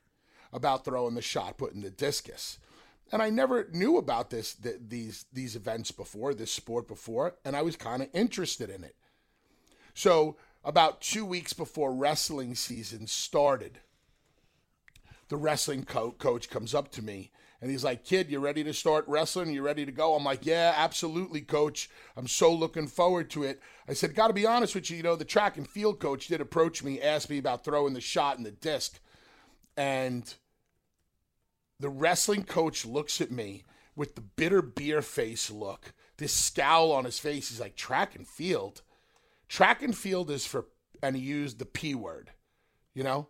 about 0.54 0.86
throwing 0.86 1.16
the 1.16 1.22
shot, 1.22 1.58
put 1.58 1.70
putting 1.70 1.82
the 1.82 1.90
discus. 1.90 2.60
And 3.12 3.22
I 3.22 3.30
never 3.30 3.68
knew 3.72 3.98
about 3.98 4.30
this 4.30 4.54
th- 4.56 4.80
these 4.88 5.26
these 5.32 5.56
events 5.56 5.92
before, 5.92 6.34
this 6.34 6.52
sport 6.52 6.88
before, 6.88 7.36
and 7.46 7.56
I 7.56 7.62
was 7.62 7.76
kind 7.76 8.02
of 8.02 8.10
interested 8.14 8.70
in 8.70 8.84
it. 8.84 8.96
So, 9.94 10.38
about 10.68 11.00
2 11.00 11.26
weeks 11.26 11.54
before 11.54 11.94
wrestling 11.94 12.54
season 12.54 13.08
started, 13.08 13.80
the 15.30 15.38
wrestling 15.38 15.86
co- 15.86 16.12
coach 16.12 16.50
comes 16.50 16.76
up 16.76 16.92
to 16.92 17.02
me 17.02 17.32
and 17.62 17.72
he's 17.72 17.84
like, 17.84 18.04
Kid, 18.04 18.30
you 18.30 18.40
ready 18.40 18.64
to 18.66 18.74
start 18.74 19.06
wrestling? 19.08 19.52
You 19.52 19.64
ready 19.64 19.86
to 19.86 19.92
go? 19.92 20.14
I'm 20.14 20.24
like, 20.24 20.46
Yeah, 20.46 20.74
absolutely, 20.76 21.42
coach. 21.42 21.90
I'm 22.16 22.28
so 22.28 22.54
looking 22.54 22.88
forward 22.88 23.30
to 23.32 23.44
it. 23.44 23.62
I 23.88 23.94
said, 23.94 24.14
Got 24.14 24.28
to 24.28 24.34
be 24.34 24.46
honest 24.46 24.76
with 24.76 24.92
you, 24.92 24.98
you 24.98 25.04
know, 25.04 25.16
the 25.16 25.26
track 25.26 25.58
and 25.58 25.68
field 25.68 26.00
coach 26.00 26.28
did 26.28 26.42
approach 26.42 26.84
me, 26.84 27.02
asked 27.02 27.30
me 27.30 27.38
about 27.38 27.64
throwing 27.64 27.94
the 27.94 28.02
shot 28.02 28.38
and 28.38 28.46
the 28.46 28.52
disc. 28.52 29.00
And 29.76 30.32
the 31.80 31.90
wrestling 31.90 32.44
coach 32.44 32.86
looks 32.86 33.22
at 33.22 33.32
me 33.32 33.64
with 33.96 34.16
the 34.16 34.22
bitter 34.22 34.62
beer 34.62 35.02
face 35.02 35.50
look, 35.50 35.94
this 36.18 36.34
scowl 36.34 36.92
on 36.92 37.06
his 37.06 37.20
face. 37.20 37.50
He's 37.50 37.62
like, 37.62 37.76
Track 37.76 38.16
and 38.16 38.28
field? 38.28 38.82
Track 39.48 39.82
and 39.82 39.96
field 39.96 40.30
is 40.30 40.46
for, 40.46 40.66
and 41.02 41.16
he 41.16 41.22
used 41.22 41.60
the 41.60 41.66
P 41.66 41.96
word, 41.96 42.32
you 42.94 43.04
know, 43.04 43.28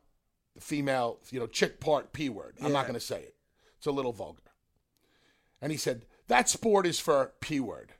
the 0.55 0.62
female, 0.62 1.19
you 1.29 1.39
know, 1.39 1.47
chick 1.47 1.79
part 1.79 2.13
P 2.13 2.29
word. 2.29 2.55
I'm 2.62 2.71
not 2.71 2.88
going 2.88 3.00
to 3.00 3.00
say 3.00 3.21
it. 3.21 3.36
It's 3.77 3.88
a 3.88 3.91
little 3.91 4.13
vulgar. 4.13 4.41
And 5.62 5.71
he 5.71 5.77
said, 5.77 6.05
that 6.27 6.50
sport 6.50 6.86
is 6.86 7.00
for 7.00 7.33
P 7.39 7.59
word. 7.59 7.93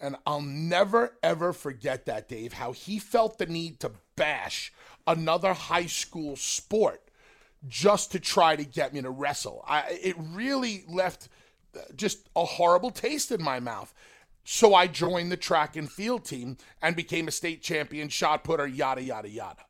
And 0.00 0.16
I'll 0.26 0.42
never, 0.42 1.16
ever 1.22 1.52
forget 1.52 2.06
that, 2.06 2.28
Dave, 2.28 2.52
how 2.52 2.72
he 2.72 2.98
felt 2.98 3.38
the 3.38 3.46
need 3.46 3.80
to 3.80 3.92
bash 4.14 4.72
another 5.06 5.54
high 5.54 5.86
school 5.86 6.36
sport 6.36 7.02
just 7.66 8.12
to 8.12 8.20
try 8.20 8.54
to 8.54 8.64
get 8.64 8.94
me 8.94 9.02
to 9.02 9.10
wrestle. 9.10 9.64
I, 9.66 9.98
it 10.02 10.16
really 10.18 10.84
left 10.88 11.28
uh, 11.74 11.80
just 11.96 12.28
a 12.36 12.44
horrible 12.44 12.90
taste 12.90 13.32
in 13.32 13.42
my 13.42 13.58
mouth. 13.58 13.92
So 14.50 14.74
I 14.74 14.86
joined 14.86 15.30
the 15.30 15.36
track 15.36 15.76
and 15.76 15.92
field 15.92 16.24
team 16.24 16.56
and 16.80 16.96
became 16.96 17.28
a 17.28 17.30
state 17.30 17.60
champion 17.60 18.08
shot 18.08 18.44
putter, 18.44 18.66
yada, 18.66 19.02
yada, 19.02 19.28
yada. 19.28 19.66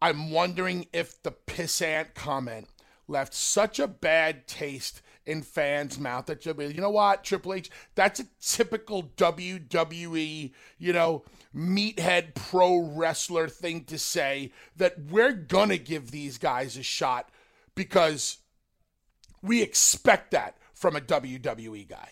I'm 0.00 0.30
wondering 0.30 0.86
if 0.92 1.20
the 1.24 1.32
pissant 1.32 2.14
comment 2.14 2.68
left 3.08 3.34
such 3.34 3.80
a 3.80 3.88
bad 3.88 4.46
taste 4.46 5.02
in 5.26 5.42
fans' 5.42 5.98
mouth 5.98 6.26
that 6.26 6.46
you'll 6.46 6.54
be, 6.54 6.66
you 6.66 6.80
know 6.80 6.88
what, 6.88 7.24
Triple 7.24 7.54
H, 7.54 7.68
that's 7.96 8.20
a 8.20 8.28
typical 8.40 9.10
WWE, 9.16 10.52
you 10.78 10.92
know, 10.92 11.24
meathead 11.52 12.36
pro 12.36 12.76
wrestler 12.76 13.48
thing 13.48 13.82
to 13.86 13.98
say 13.98 14.52
that 14.76 15.00
we're 15.10 15.32
gonna 15.32 15.78
give 15.78 16.12
these 16.12 16.38
guys 16.38 16.76
a 16.76 16.84
shot 16.84 17.28
because 17.74 18.38
we 19.42 19.62
expect 19.62 20.30
that 20.30 20.58
from 20.74 20.94
a 20.94 21.00
WWE 21.00 21.88
guy. 21.88 22.10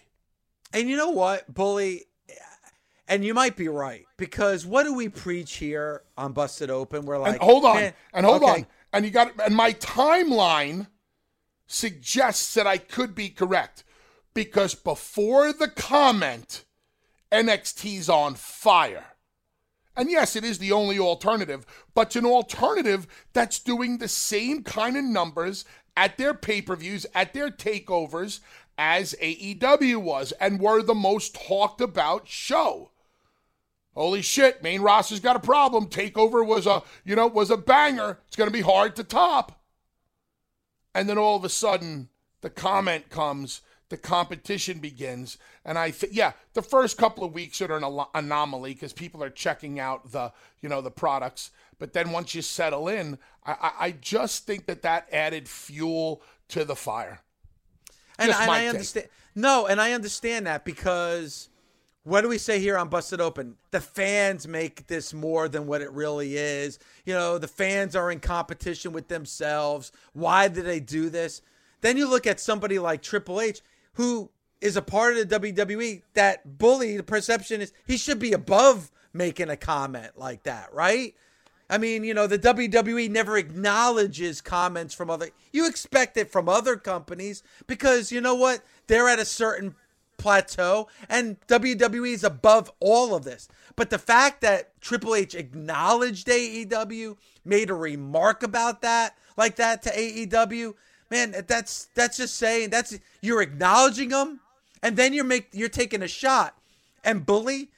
And 0.72 0.88
you 0.88 0.96
know 0.96 1.10
what, 1.10 1.52
Bully? 1.52 2.04
And 3.08 3.24
you 3.24 3.34
might 3.34 3.56
be 3.56 3.68
right 3.68 4.04
because 4.16 4.64
what 4.64 4.84
do 4.84 4.94
we 4.94 5.08
preach 5.08 5.56
here 5.56 6.02
on 6.16 6.32
Busted 6.32 6.70
Open? 6.70 7.04
We're 7.04 7.18
like, 7.18 7.34
and 7.34 7.42
hold 7.42 7.64
on, 7.64 7.92
and 8.14 8.24
hold 8.24 8.42
okay, 8.42 8.52
on, 8.52 8.66
and 8.92 9.04
you 9.04 9.10
got, 9.10 9.32
and 9.44 9.54
my 9.54 9.72
timeline 9.74 10.86
suggests 11.66 12.54
that 12.54 12.66
I 12.66 12.78
could 12.78 13.14
be 13.14 13.28
correct 13.28 13.84
because 14.34 14.74
before 14.74 15.52
the 15.52 15.68
comment, 15.68 16.64
NXT's 17.30 18.08
on 18.08 18.34
fire. 18.34 19.04
And 19.96 20.10
yes, 20.10 20.36
it 20.36 20.44
is 20.44 20.58
the 20.58 20.72
only 20.72 20.98
alternative, 20.98 21.66
but 21.94 22.08
it's 22.08 22.16
an 22.16 22.24
alternative 22.24 23.06
that's 23.34 23.58
doing 23.58 23.98
the 23.98 24.08
same 24.08 24.62
kind 24.62 24.96
of 24.96 25.04
numbers 25.04 25.66
at 25.96 26.16
their 26.16 26.32
pay 26.32 26.62
per 26.62 26.76
views, 26.76 27.04
at 27.14 27.34
their 27.34 27.50
takeovers 27.50 28.40
as 28.84 29.14
AEW 29.22 30.02
was, 30.02 30.32
and 30.40 30.58
were 30.58 30.82
the 30.82 30.92
most 30.92 31.36
talked 31.36 31.80
about 31.80 32.26
show. 32.26 32.90
Holy 33.94 34.22
shit, 34.22 34.60
main 34.60 34.80
roster's 34.82 35.20
got 35.20 35.36
a 35.36 35.40
problem. 35.40 35.86
Takeover 35.86 36.44
was 36.44 36.66
a, 36.66 36.82
you 37.04 37.14
know, 37.14 37.28
was 37.28 37.52
a 37.52 37.56
banger. 37.56 38.18
It's 38.26 38.34
going 38.34 38.50
to 38.50 38.52
be 38.52 38.62
hard 38.62 38.96
to 38.96 39.04
top. 39.04 39.62
And 40.96 41.08
then 41.08 41.16
all 41.16 41.36
of 41.36 41.44
a 41.44 41.48
sudden, 41.48 42.08
the 42.40 42.50
comment 42.50 43.08
comes, 43.08 43.60
the 43.88 43.96
competition 43.96 44.80
begins, 44.80 45.38
and 45.64 45.78
I 45.78 45.92
think, 45.92 46.12
yeah, 46.16 46.32
the 46.54 46.62
first 46.62 46.98
couple 46.98 47.22
of 47.22 47.32
weeks 47.32 47.60
are 47.62 47.76
an 47.76 47.84
al- 47.84 48.10
anomaly 48.16 48.74
because 48.74 48.92
people 48.92 49.22
are 49.22 49.30
checking 49.30 49.78
out 49.78 50.10
the, 50.10 50.32
you 50.60 50.68
know, 50.68 50.80
the 50.80 50.90
products. 50.90 51.52
But 51.78 51.92
then 51.92 52.10
once 52.10 52.34
you 52.34 52.42
settle 52.42 52.88
in, 52.88 53.18
I, 53.46 53.52
I, 53.52 53.72
I 53.86 53.90
just 53.92 54.44
think 54.44 54.66
that 54.66 54.82
that 54.82 55.06
added 55.12 55.48
fuel 55.48 56.20
to 56.48 56.64
the 56.64 56.74
fire. 56.74 57.20
And, 58.22 58.32
and 58.32 58.50
I 58.50 58.60
take. 58.60 58.68
understand. 58.70 59.08
No, 59.34 59.66
and 59.66 59.80
I 59.80 59.92
understand 59.92 60.46
that 60.46 60.64
because 60.64 61.48
what 62.04 62.22
do 62.22 62.28
we 62.28 62.38
say 62.38 62.58
here 62.58 62.76
on 62.76 62.88
Busted 62.88 63.20
Open? 63.20 63.56
The 63.70 63.80
fans 63.80 64.48
make 64.48 64.86
this 64.88 65.14
more 65.14 65.48
than 65.48 65.66
what 65.66 65.82
it 65.82 65.92
really 65.92 66.36
is. 66.36 66.78
You 67.04 67.14
know, 67.14 67.38
the 67.38 67.48
fans 67.48 67.94
are 67.94 68.10
in 68.10 68.20
competition 68.20 68.92
with 68.92 69.08
themselves. 69.08 69.92
Why 70.12 70.48
do 70.48 70.62
they 70.62 70.80
do 70.80 71.08
this? 71.10 71.42
Then 71.80 71.96
you 71.96 72.08
look 72.08 72.26
at 72.26 72.40
somebody 72.40 72.78
like 72.78 73.02
Triple 73.02 73.40
H, 73.40 73.60
who 73.94 74.30
is 74.60 74.76
a 74.76 74.82
part 74.82 75.16
of 75.16 75.28
the 75.28 75.40
WWE. 75.40 76.02
That 76.14 76.58
bully, 76.58 76.96
the 76.96 77.02
perception 77.02 77.60
is 77.60 77.72
he 77.86 77.96
should 77.96 78.18
be 78.18 78.32
above 78.32 78.90
making 79.12 79.50
a 79.50 79.56
comment 79.56 80.12
like 80.16 80.42
that, 80.44 80.72
right? 80.74 81.14
I 81.72 81.78
mean, 81.78 82.04
you 82.04 82.12
know, 82.12 82.26
the 82.26 82.38
WWE 82.38 83.08
never 83.08 83.38
acknowledges 83.38 84.42
comments 84.42 84.92
from 84.92 85.08
other. 85.08 85.30
You 85.54 85.66
expect 85.66 86.18
it 86.18 86.30
from 86.30 86.46
other 86.46 86.76
companies 86.76 87.42
because 87.66 88.12
you 88.12 88.20
know 88.20 88.34
what? 88.34 88.60
They're 88.88 89.08
at 89.08 89.18
a 89.18 89.24
certain 89.24 89.74
plateau 90.18 90.88
and 91.08 91.40
WWE 91.46 92.12
is 92.12 92.24
above 92.24 92.70
all 92.78 93.14
of 93.14 93.24
this. 93.24 93.48
But 93.74 93.88
the 93.88 93.98
fact 93.98 94.42
that 94.42 94.78
Triple 94.82 95.14
H 95.14 95.34
acknowledged 95.34 96.28
AEW, 96.28 97.16
made 97.42 97.70
a 97.70 97.74
remark 97.74 98.42
about 98.42 98.82
that 98.82 99.16
like 99.38 99.56
that 99.56 99.80
to 99.84 99.90
AEW, 99.90 100.74
man, 101.10 101.34
that's 101.46 101.86
that's 101.94 102.18
just 102.18 102.36
saying 102.36 102.68
that's 102.68 102.98
you're 103.22 103.40
acknowledging 103.40 104.10
them 104.10 104.40
and 104.82 104.98
then 104.98 105.14
you're 105.14 105.24
make 105.24 105.48
you're 105.52 105.70
taking 105.70 106.02
a 106.02 106.08
shot 106.08 106.54
and 107.02 107.24
bully 107.24 107.70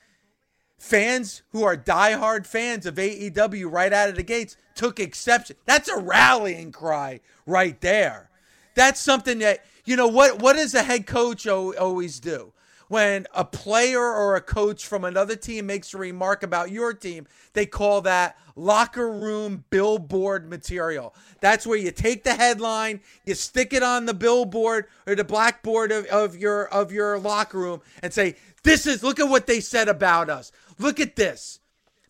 fans 0.84 1.40
who 1.52 1.64
are 1.64 1.76
diehard 1.76 2.46
fans 2.46 2.84
of 2.84 2.96
AEW 2.96 3.72
right 3.72 3.92
out 3.92 4.10
of 4.10 4.16
the 4.16 4.22
gates 4.22 4.56
took 4.74 5.00
exception. 5.00 5.56
That's 5.64 5.88
a 5.88 5.98
rallying 5.98 6.72
cry 6.72 7.20
right 7.46 7.80
there. 7.80 8.28
That's 8.74 9.00
something 9.00 9.38
that 9.38 9.64
you 9.86 9.96
know 9.96 10.08
what 10.08 10.40
what 10.40 10.56
does 10.56 10.74
a 10.74 10.82
head 10.82 11.06
coach 11.06 11.46
always 11.46 12.20
do? 12.20 12.52
When 12.88 13.26
a 13.34 13.46
player 13.46 14.02
or 14.02 14.36
a 14.36 14.42
coach 14.42 14.86
from 14.86 15.04
another 15.04 15.36
team 15.36 15.66
makes 15.66 15.94
a 15.94 15.98
remark 15.98 16.42
about 16.42 16.70
your 16.70 16.92
team, 16.92 17.26
they 17.54 17.64
call 17.64 18.02
that 18.02 18.36
locker 18.56 19.10
room 19.10 19.64
billboard 19.70 20.48
material. 20.48 21.14
That's 21.40 21.66
where 21.66 21.78
you 21.78 21.90
take 21.90 22.24
the 22.24 22.34
headline, 22.34 23.00
you 23.24 23.34
stick 23.34 23.72
it 23.72 23.82
on 23.82 24.06
the 24.06 24.14
billboard 24.14 24.86
or 25.06 25.14
the 25.14 25.24
blackboard 25.24 25.92
of, 25.92 26.04
of 26.06 26.36
your 26.36 26.68
of 26.68 26.92
your 26.92 27.18
locker 27.18 27.58
room 27.58 27.80
and 28.02 28.12
say, 28.12 28.36
This 28.62 28.86
is 28.86 29.02
look 29.02 29.18
at 29.18 29.28
what 29.28 29.46
they 29.46 29.60
said 29.60 29.88
about 29.88 30.28
us. 30.28 30.52
Look 30.78 31.00
at 31.00 31.16
this. 31.16 31.60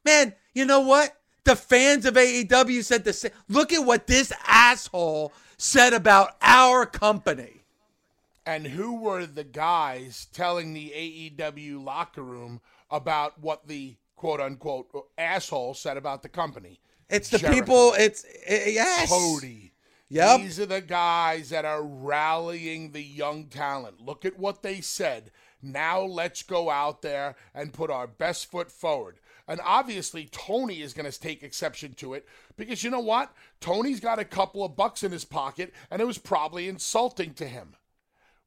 Man, 0.05 0.35
you 0.55 0.65
know 0.65 0.81
what? 0.81 1.17
The 1.45 1.57
fans 1.57 2.07
of 2.07 2.15
AEW 2.15 2.85
said 2.85 3.05
the 3.05 3.13
same. 3.13 3.33
Look 3.49 3.73
at 3.73 3.85
what 3.85 4.07
this 4.07 4.33
asshole 4.47 5.33
said 5.57 5.93
about 5.93 6.37
our 6.41 6.87
company. 6.87 7.63
And 8.47 8.67
who 8.67 8.97
were 8.97 9.27
the 9.27 9.45
guys 9.45 10.27
telling 10.33 10.75
the 10.75 10.91
AEW 10.91 11.83
locker 11.83 12.23
room 12.23 12.61
about 12.91 13.41
what 13.41 13.67
the 13.67 13.97
quote 14.17 14.41
unquote 14.41 14.91
asshole 15.17 15.75
said 15.75 15.97
about 15.97 16.23
the 16.23 16.29
company? 16.29 16.81
It's 17.09 17.29
the 17.29 17.39
Jericho. 17.39 17.61
people. 17.61 17.95
It's 17.97 18.25
it, 18.25 18.73
yes. 18.73 19.09
Cody. 19.09 19.73
Yep. 20.11 20.41
These 20.41 20.61
are 20.61 20.67
the 20.67 20.81
guys 20.81 21.51
that 21.51 21.65
are 21.65 21.83
rallying 21.83 22.93
the 22.93 23.03
young 23.03 23.47
talent. 23.47 24.01
Look 24.01 24.25
at 24.25 24.39
what 24.39 24.63
they 24.63 24.81
said. 24.81 25.31
Now 25.65 26.03
let's 26.03 26.43
go 26.43 26.71
out 26.71 27.03
there 27.03 27.37
and 27.55 27.73
put 27.73 27.91
our 27.91 28.07
best 28.07 28.51
foot 28.51 28.71
forward. 28.71 29.19
And 29.49 29.61
obviously, 29.65 30.27
Tony 30.31 30.81
is 30.81 30.95
going 30.95 31.11
to 31.11 31.21
take 31.21 31.43
exception 31.43 31.95
to 31.95 32.15
it 32.15 32.27
because 32.57 32.83
you 32.83 32.91
know 32.91 33.01
what? 33.01 33.33
Tony's 33.61 34.01
got 34.01 34.19
a 34.19 34.25
couple 34.25 34.65
of 34.65 34.77
bucks 34.77 35.03
in 35.03 35.13
his 35.13 35.25
pocket, 35.25 35.73
and 35.91 36.01
it 36.01 36.07
was 36.07 36.19
probably 36.19 36.69
insulting 36.69 37.35
to 37.35 37.47
him. 37.47 37.77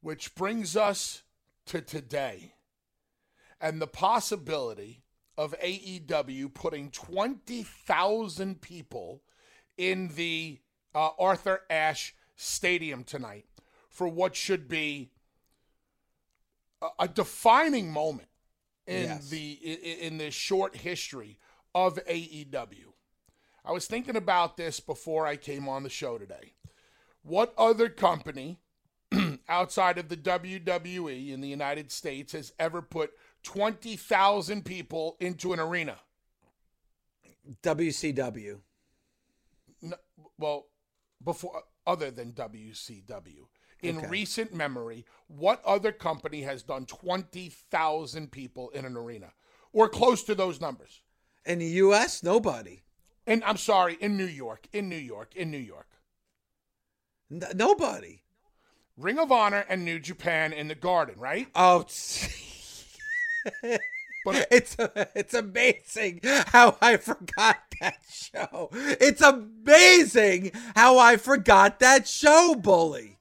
Which 0.01 0.35
brings 0.35 0.77
us 0.77 1.23
to 1.67 1.81
today 1.81 2.53
and 3.59 3.81
the 3.81 3.87
possibility 3.87 5.01
of 5.37 5.55
AEW 5.59 6.53
putting 6.53 6.89
20,000 6.89 8.61
people 8.61 9.21
in 9.77 10.09
the 10.15 10.59
uh, 10.95 11.09
Arthur 11.19 11.61
Ashe 11.69 12.15
Stadium 12.35 13.03
tonight 13.03 13.45
for 13.89 14.07
what 14.07 14.35
should 14.35 14.67
be 14.67 15.11
a, 16.99 17.07
defining 17.07 17.91
moment 17.91 18.29
in 18.85 19.03
yes. 19.03 19.29
the 19.29 19.51
in, 19.51 19.99
in 19.99 20.17
this 20.17 20.33
short 20.33 20.75
history 20.75 21.39
of 21.73 21.99
AEW. 22.05 22.93
I 23.65 23.71
was 23.71 23.85
thinking 23.85 24.15
about 24.15 24.57
this 24.57 24.79
before 24.79 25.27
I 25.27 25.35
came 25.35 25.67
on 25.67 25.83
the 25.83 25.89
show 25.89 26.17
today. 26.17 26.53
What 27.21 27.53
other 27.57 27.89
company 27.89 28.59
outside 29.49 29.97
of 29.97 30.07
the 30.07 30.15
WWE 30.17 31.33
in 31.33 31.41
the 31.41 31.47
United 31.49 31.91
States 31.91 32.31
has 32.31 32.53
ever 32.57 32.81
put 32.81 33.11
20,000 33.43 34.63
people 34.63 35.17
into 35.19 35.51
an 35.51 35.59
arena? 35.59 35.97
WCW. 37.63 38.59
No, 39.81 39.95
well, 40.37 40.67
before 41.23 41.63
other 41.85 42.11
than 42.11 42.33
WCW 42.33 43.47
in 43.81 43.97
okay. 43.97 44.07
recent 44.07 44.53
memory, 44.53 45.05
what 45.27 45.63
other 45.65 45.91
company 45.91 46.41
has 46.41 46.63
done 46.63 46.85
20,000 46.85 48.31
people 48.31 48.69
in 48.69 48.85
an 48.85 48.95
arena 48.95 49.33
or 49.73 49.89
close 49.89 50.23
to 50.23 50.35
those 50.35 50.61
numbers? 50.61 51.01
In 51.45 51.59
the 51.59 51.65
U.S., 51.65 52.23
nobody. 52.23 52.81
And 53.25 53.43
I'm 53.43 53.57
sorry, 53.57 53.97
in 53.99 54.17
New 54.17 54.25
York, 54.25 54.67
in 54.71 54.89
New 54.89 54.95
York, 54.95 55.35
in 55.35 55.51
New 55.51 55.57
York. 55.57 55.87
N- 57.31 57.43
nobody. 57.55 58.21
Ring 58.95 59.19
of 59.19 59.31
Honor 59.31 59.65
and 59.69 59.85
New 59.85 59.99
Japan 59.99 60.53
in 60.53 60.67
the 60.69 60.75
Garden, 60.75 61.19
right? 61.19 61.47
Oh, 61.53 61.79
but 64.25 64.47
it's 64.49 64.75
it's 65.15 65.33
amazing 65.33 66.21
how 66.23 66.77
I 66.81 66.97
forgot 66.97 67.57
that 67.79 67.99
show. 68.09 68.69
It's 68.73 69.21
amazing 69.21 70.51
how 70.75 70.97
I 70.97 71.17
forgot 71.17 71.79
that 71.79 72.07
show, 72.07 72.55
bully. 72.55 73.16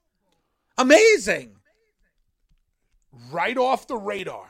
Amazing. 0.79 1.57
Right 3.31 3.57
off 3.57 3.87
the 3.87 3.97
radar. 3.97 4.49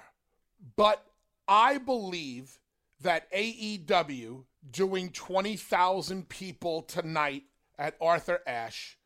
But 0.76 1.04
I 1.46 1.78
believe 1.78 2.58
that 3.02 3.30
AEW 3.32 4.44
doing 4.70 5.10
20,000 5.10 6.28
people 6.28 6.82
tonight 6.82 7.44
at 7.78 7.96
Arthur 8.00 8.40
Ashe 8.46 8.98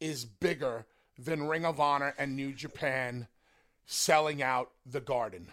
is 0.00 0.24
bigger 0.24 0.86
than 1.18 1.46
Ring 1.46 1.64
of 1.64 1.80
Honor 1.80 2.14
and 2.18 2.34
New 2.34 2.52
Japan 2.52 3.28
selling 3.84 4.42
out 4.42 4.70
the 4.86 5.00
Garden. 5.00 5.52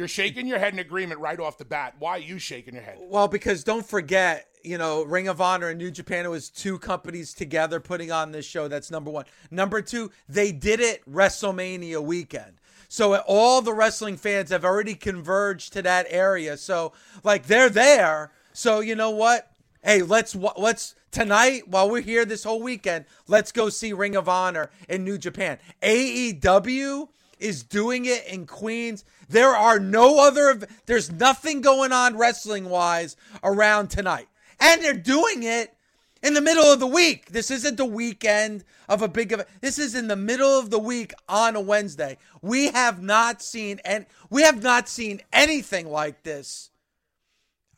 You're 0.00 0.08
shaking 0.08 0.46
your 0.46 0.58
head 0.58 0.72
in 0.72 0.78
agreement 0.78 1.20
right 1.20 1.38
off 1.38 1.58
the 1.58 1.66
bat. 1.66 1.96
Why 1.98 2.12
are 2.12 2.18
you 2.18 2.38
shaking 2.38 2.72
your 2.72 2.82
head? 2.82 2.96
Well, 3.02 3.28
because 3.28 3.62
don't 3.62 3.84
forget, 3.84 4.46
you 4.64 4.78
know, 4.78 5.02
Ring 5.02 5.28
of 5.28 5.42
Honor 5.42 5.68
and 5.68 5.78
New 5.78 5.90
Japan, 5.90 6.24
it 6.24 6.30
was 6.30 6.48
two 6.48 6.78
companies 6.78 7.34
together 7.34 7.80
putting 7.80 8.10
on 8.10 8.32
this 8.32 8.46
show. 8.46 8.66
That's 8.66 8.90
number 8.90 9.10
one. 9.10 9.26
Number 9.50 9.82
two, 9.82 10.10
they 10.26 10.52
did 10.52 10.80
it 10.80 11.02
WrestleMania 11.04 12.02
weekend. 12.02 12.62
So 12.88 13.14
all 13.26 13.60
the 13.60 13.74
wrestling 13.74 14.16
fans 14.16 14.48
have 14.48 14.64
already 14.64 14.94
converged 14.94 15.74
to 15.74 15.82
that 15.82 16.06
area. 16.08 16.56
So 16.56 16.94
like 17.22 17.44
they're 17.44 17.68
there. 17.68 18.32
So 18.54 18.80
you 18.80 18.94
know 18.94 19.10
what? 19.10 19.52
Hey, 19.84 20.00
let's 20.00 20.34
let's 20.34 20.94
tonight 21.10 21.68
while 21.68 21.90
we're 21.90 22.00
here 22.00 22.24
this 22.24 22.44
whole 22.44 22.62
weekend, 22.62 23.04
let's 23.28 23.52
go 23.52 23.68
see 23.68 23.92
Ring 23.92 24.16
of 24.16 24.30
Honor 24.30 24.70
in 24.88 25.04
New 25.04 25.18
Japan. 25.18 25.58
AEW 25.82 27.08
is 27.40 27.62
doing 27.62 28.04
it 28.04 28.26
in 28.26 28.46
Queens. 28.46 29.04
There 29.28 29.54
are 29.56 29.78
no 29.78 30.26
other, 30.26 30.60
there's 30.86 31.10
nothing 31.10 31.60
going 31.60 31.92
on 31.92 32.16
wrestling 32.16 32.68
wise 32.68 33.16
around 33.42 33.88
tonight. 33.88 34.28
And 34.60 34.82
they're 34.82 34.94
doing 34.94 35.42
it 35.42 35.74
in 36.22 36.34
the 36.34 36.40
middle 36.40 36.64
of 36.64 36.80
the 36.80 36.86
week. 36.86 37.30
This 37.30 37.50
isn't 37.50 37.76
the 37.76 37.84
weekend 37.84 38.64
of 38.88 39.02
a 39.02 39.08
big 39.08 39.32
event. 39.32 39.48
This 39.60 39.78
is 39.78 39.94
in 39.94 40.08
the 40.08 40.16
middle 40.16 40.58
of 40.58 40.70
the 40.70 40.78
week 40.78 41.12
on 41.28 41.56
a 41.56 41.60
Wednesday. 41.60 42.18
We 42.42 42.68
have 42.68 43.02
not 43.02 43.42
seen 43.42 43.80
and 43.84 44.06
we 44.28 44.42
have 44.42 44.62
not 44.62 44.88
seen 44.88 45.22
anything 45.32 45.88
like 45.90 46.22
this. 46.22 46.70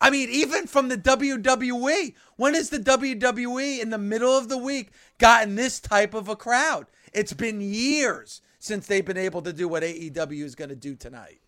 I 0.03 0.11
mean, 0.11 0.29
even 0.31 0.66
from 0.66 0.88
the 0.88 0.98
WWE. 0.98 2.14
When 2.37 2.55
has 2.55 2.70
the 2.70 2.81
WWE 2.81 3.81
in 3.81 3.90
the 3.90 3.98
middle 3.98 4.37
of 4.37 4.48
the 4.48 4.59
week 4.59 4.90
gotten 5.18 5.55
this 5.55 5.79
type 5.79 6.12
of 6.12 6.29
a 6.29 6.35
crowd? 6.35 6.87
It's 7.12 7.33
been 7.33 7.61
years 7.61 8.41
since 8.62 8.87
they've 8.87 9.05
been 9.05 9.18
able 9.18 9.42
to 9.42 9.53
do 9.53 9.66
what 9.66 9.83
AEW 9.83 10.44
is 10.44 10.55
going 10.55 10.68
to 10.68 10.77
do 10.77 10.94
tonight. 10.94 11.40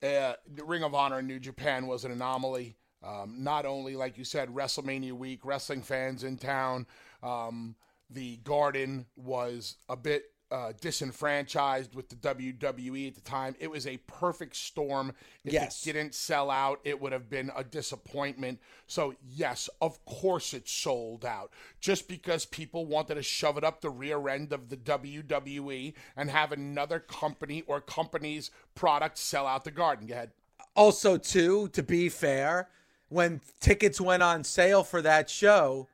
Uh, 0.00 0.34
Ring 0.64 0.84
of 0.84 0.94
Honor 0.94 1.18
in 1.18 1.26
New 1.26 1.40
Japan 1.40 1.88
was 1.88 2.04
an 2.04 2.12
anomaly. 2.12 2.76
Um, 3.02 3.42
not 3.42 3.66
only, 3.66 3.96
like 3.96 4.16
you 4.16 4.22
said, 4.22 4.50
WrestleMania 4.50 5.10
week, 5.10 5.44
wrestling 5.44 5.82
fans 5.82 6.22
in 6.22 6.38
town. 6.38 6.86
Um, 7.20 7.74
the 8.08 8.36
Garden 8.44 9.06
was 9.16 9.74
a 9.88 9.96
bit 9.96 10.26
uh, 10.50 10.72
disenfranchised 10.80 11.94
with 11.94 12.08
the 12.08 12.16
WWE 12.16 13.08
at 13.08 13.14
the 13.14 13.20
time. 13.20 13.56
It 13.58 13.70
was 13.70 13.86
a 13.86 13.96
perfect 14.06 14.56
storm. 14.56 15.12
If 15.44 15.52
yes. 15.52 15.84
it 15.86 15.92
didn't 15.92 16.14
sell 16.14 16.50
out, 16.50 16.80
it 16.84 17.00
would 17.00 17.12
have 17.12 17.28
been 17.28 17.50
a 17.56 17.64
disappointment. 17.64 18.60
So, 18.86 19.14
yes, 19.28 19.68
of 19.80 20.04
course 20.04 20.54
it 20.54 20.68
sold 20.68 21.24
out. 21.24 21.50
Just 21.80 22.08
because 22.08 22.46
people 22.46 22.86
wanted 22.86 23.16
to 23.16 23.22
shove 23.22 23.58
it 23.58 23.64
up 23.64 23.80
the 23.80 23.90
rear 23.90 24.28
end 24.28 24.52
of 24.52 24.68
the 24.68 24.76
WWE 24.76 25.94
and 26.16 26.30
have 26.30 26.52
another 26.52 27.00
company 27.00 27.64
or 27.66 27.80
company's 27.80 28.50
product 28.74 29.18
sell 29.18 29.46
out 29.46 29.64
the 29.64 29.70
garden. 29.70 30.06
Go 30.06 30.14
ahead. 30.14 30.30
Also, 30.76 31.16
too, 31.16 31.68
to 31.68 31.82
be 31.82 32.08
fair, 32.08 32.68
when 33.08 33.40
tickets 33.60 34.00
went 34.00 34.22
on 34.22 34.44
sale 34.44 34.84
for 34.84 35.02
that 35.02 35.30
show, 35.30 35.88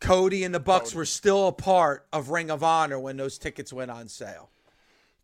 Cody 0.00 0.44
and 0.44 0.54
the 0.54 0.60
Bucks 0.60 0.90
Cody. 0.90 0.98
were 0.98 1.04
still 1.06 1.48
a 1.48 1.52
part 1.52 2.06
of 2.12 2.30
Ring 2.30 2.50
of 2.50 2.62
Honor 2.62 2.98
when 2.98 3.16
those 3.16 3.38
tickets 3.38 3.72
went 3.72 3.90
on 3.90 4.08
sale. 4.08 4.50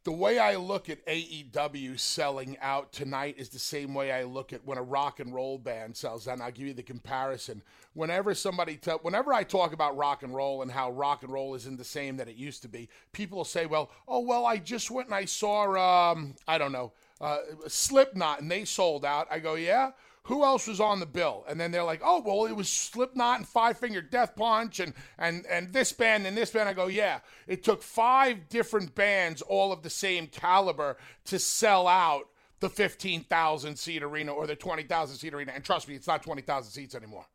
the 0.04 0.10
way 0.12 0.36
I 0.40 0.56
look 0.56 0.90
at 0.90 1.06
AEW 1.06 1.96
selling 2.00 2.56
out 2.60 2.92
tonight 2.92 3.36
is 3.38 3.50
the 3.50 3.60
same 3.60 3.94
way 3.94 4.10
I 4.10 4.24
look 4.24 4.52
at 4.52 4.64
when 4.64 4.76
a 4.76 4.82
rock 4.82 5.20
and 5.20 5.32
roll 5.32 5.58
band 5.58 5.96
sells 5.96 6.26
out. 6.26 6.34
And 6.34 6.42
I'll 6.42 6.50
give 6.50 6.66
you 6.66 6.74
the 6.74 6.82
comparison. 6.82 7.62
Whenever 7.94 8.34
somebody, 8.34 8.76
t- 8.78 8.90
whenever 9.02 9.32
I 9.32 9.44
talk 9.44 9.72
about 9.72 9.96
rock 9.96 10.24
and 10.24 10.34
roll 10.34 10.62
and 10.62 10.72
how 10.72 10.90
rock 10.90 11.22
and 11.22 11.32
roll 11.32 11.54
isn't 11.54 11.76
the 11.76 11.84
same 11.84 12.16
that 12.16 12.26
it 12.26 12.34
used 12.34 12.62
to 12.62 12.68
be, 12.68 12.88
people 13.12 13.36
will 13.38 13.44
say, 13.44 13.66
"Well, 13.66 13.92
oh 14.08 14.18
well, 14.20 14.44
I 14.44 14.56
just 14.56 14.90
went 14.90 15.06
and 15.06 15.14
I 15.14 15.24
saw, 15.26 16.10
um, 16.10 16.34
I 16.48 16.58
don't 16.58 16.72
know, 16.72 16.92
uh, 17.20 17.38
Slipknot, 17.68 18.40
and 18.40 18.50
they 18.50 18.64
sold 18.64 19.04
out." 19.04 19.28
I 19.30 19.38
go, 19.38 19.54
"Yeah." 19.54 19.92
Who 20.24 20.44
else 20.44 20.68
was 20.68 20.80
on 20.80 21.00
the 21.00 21.06
bill? 21.06 21.44
And 21.48 21.58
then 21.60 21.72
they're 21.72 21.82
like, 21.82 22.00
oh, 22.04 22.22
well, 22.24 22.46
it 22.46 22.54
was 22.54 22.68
Slipknot 22.68 23.38
and 23.38 23.48
Five 23.48 23.78
Finger 23.78 24.00
Death 24.00 24.36
Punch 24.36 24.78
and, 24.78 24.94
and, 25.18 25.44
and 25.46 25.72
this 25.72 25.92
band 25.92 26.26
and 26.26 26.36
this 26.36 26.50
band. 26.50 26.68
I 26.68 26.74
go, 26.74 26.86
yeah. 26.86 27.20
It 27.48 27.64
took 27.64 27.82
five 27.82 28.48
different 28.48 28.94
bands, 28.94 29.42
all 29.42 29.72
of 29.72 29.82
the 29.82 29.90
same 29.90 30.28
caliber, 30.28 30.96
to 31.24 31.38
sell 31.38 31.88
out 31.88 32.28
the 32.60 32.68
15,000 32.68 33.76
seat 33.76 34.02
arena 34.04 34.32
or 34.32 34.46
the 34.46 34.54
20,000 34.54 35.16
seat 35.16 35.34
arena. 35.34 35.52
And 35.52 35.64
trust 35.64 35.88
me, 35.88 35.96
it's 35.96 36.06
not 36.06 36.22
20,000 36.22 36.70
seats 36.70 36.94
anymore. 36.94 37.26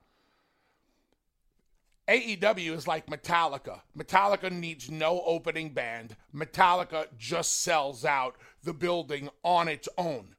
AEW 2.08 2.72
is 2.72 2.88
like 2.88 3.08
Metallica. 3.08 3.82
Metallica 3.98 4.50
needs 4.50 4.90
no 4.90 5.22
opening 5.26 5.72
band. 5.72 6.16
Metallica 6.34 7.08
just 7.18 7.62
sells 7.64 8.06
out 8.06 8.38
the 8.64 8.74
building 8.74 9.30
on 9.44 9.68
its 9.68 9.90
own. 9.98 10.37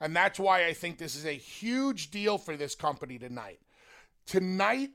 And 0.00 0.14
that's 0.14 0.38
why 0.38 0.66
I 0.66 0.72
think 0.72 0.98
this 0.98 1.16
is 1.16 1.24
a 1.24 1.32
huge 1.32 2.10
deal 2.10 2.38
for 2.38 2.56
this 2.56 2.74
company 2.74 3.18
tonight. 3.18 3.60
Tonight 4.26 4.90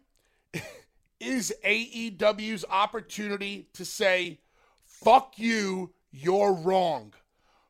is 1.20 1.54
AEW's 1.66 2.66
opportunity 2.70 3.68
to 3.74 3.86
say, 3.86 4.40
fuck 4.86 5.34
you, 5.38 5.92
you're 6.12 6.54
wrong. 6.54 7.14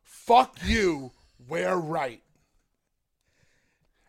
Fuck 0.02 0.58
you, 0.64 1.12
we're 1.48 1.76
right. 1.76 2.22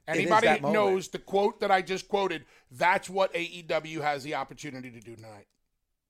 Anybody 0.07 0.59
knows 0.59 1.07
the 1.07 1.19
quote 1.19 1.61
that 1.61 1.71
I 1.71 1.81
just 1.81 2.09
quoted, 2.09 2.43
that's 2.69 3.09
what 3.09 3.33
AEW 3.33 4.01
has 4.01 4.23
the 4.23 4.35
opportunity 4.35 4.91
to 4.91 4.99
do 4.99 5.15
tonight. 5.15 5.47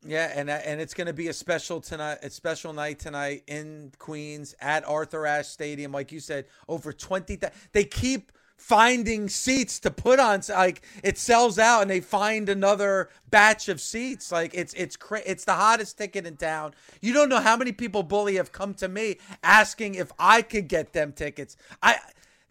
Yeah, 0.05 0.31
and 0.35 0.49
uh, 0.49 0.59
and 0.65 0.81
it's 0.81 0.93
going 0.93 1.07
to 1.07 1.13
be 1.13 1.29
a 1.29 1.33
special 1.33 1.79
tonight, 1.79 2.19
a 2.21 2.29
special 2.29 2.73
night 2.73 2.99
tonight 2.99 3.43
in 3.47 3.91
Queens 3.99 4.55
at 4.59 4.85
Arthur 4.85 5.25
Ashe 5.25 5.47
Stadium, 5.47 5.91
like 5.91 6.11
you 6.11 6.19
said, 6.19 6.45
over 6.67 6.91
twenty. 6.91 7.39
They 7.71 7.85
keep 7.85 8.31
finding 8.57 9.27
seats 9.27 9.79
to 9.79 9.91
put 9.91 10.19
on 10.19 10.41
like 10.49 10.81
it 11.03 11.17
sells 11.17 11.59
out 11.59 11.81
and 11.81 11.89
they 11.89 11.99
find 11.99 12.47
another 12.47 13.09
batch 13.29 13.67
of 13.67 13.81
seats. 13.81 14.31
Like 14.31 14.53
it's 14.53 14.73
it's 14.73 14.95
cra- 14.95 15.23
it's 15.25 15.45
the 15.45 15.53
hottest 15.53 15.97
ticket 15.97 16.25
in 16.25 16.37
town. 16.37 16.73
You 17.01 17.13
don't 17.13 17.29
know 17.29 17.41
how 17.41 17.57
many 17.57 17.71
people 17.71 18.03
bully 18.03 18.35
have 18.35 18.51
come 18.51 18.73
to 18.75 18.87
me 18.87 19.17
asking 19.43 19.95
if 19.95 20.11
i 20.19 20.41
could 20.41 20.67
get 20.67 20.93
them 20.93 21.11
tickets. 21.11 21.57
I 21.81 21.97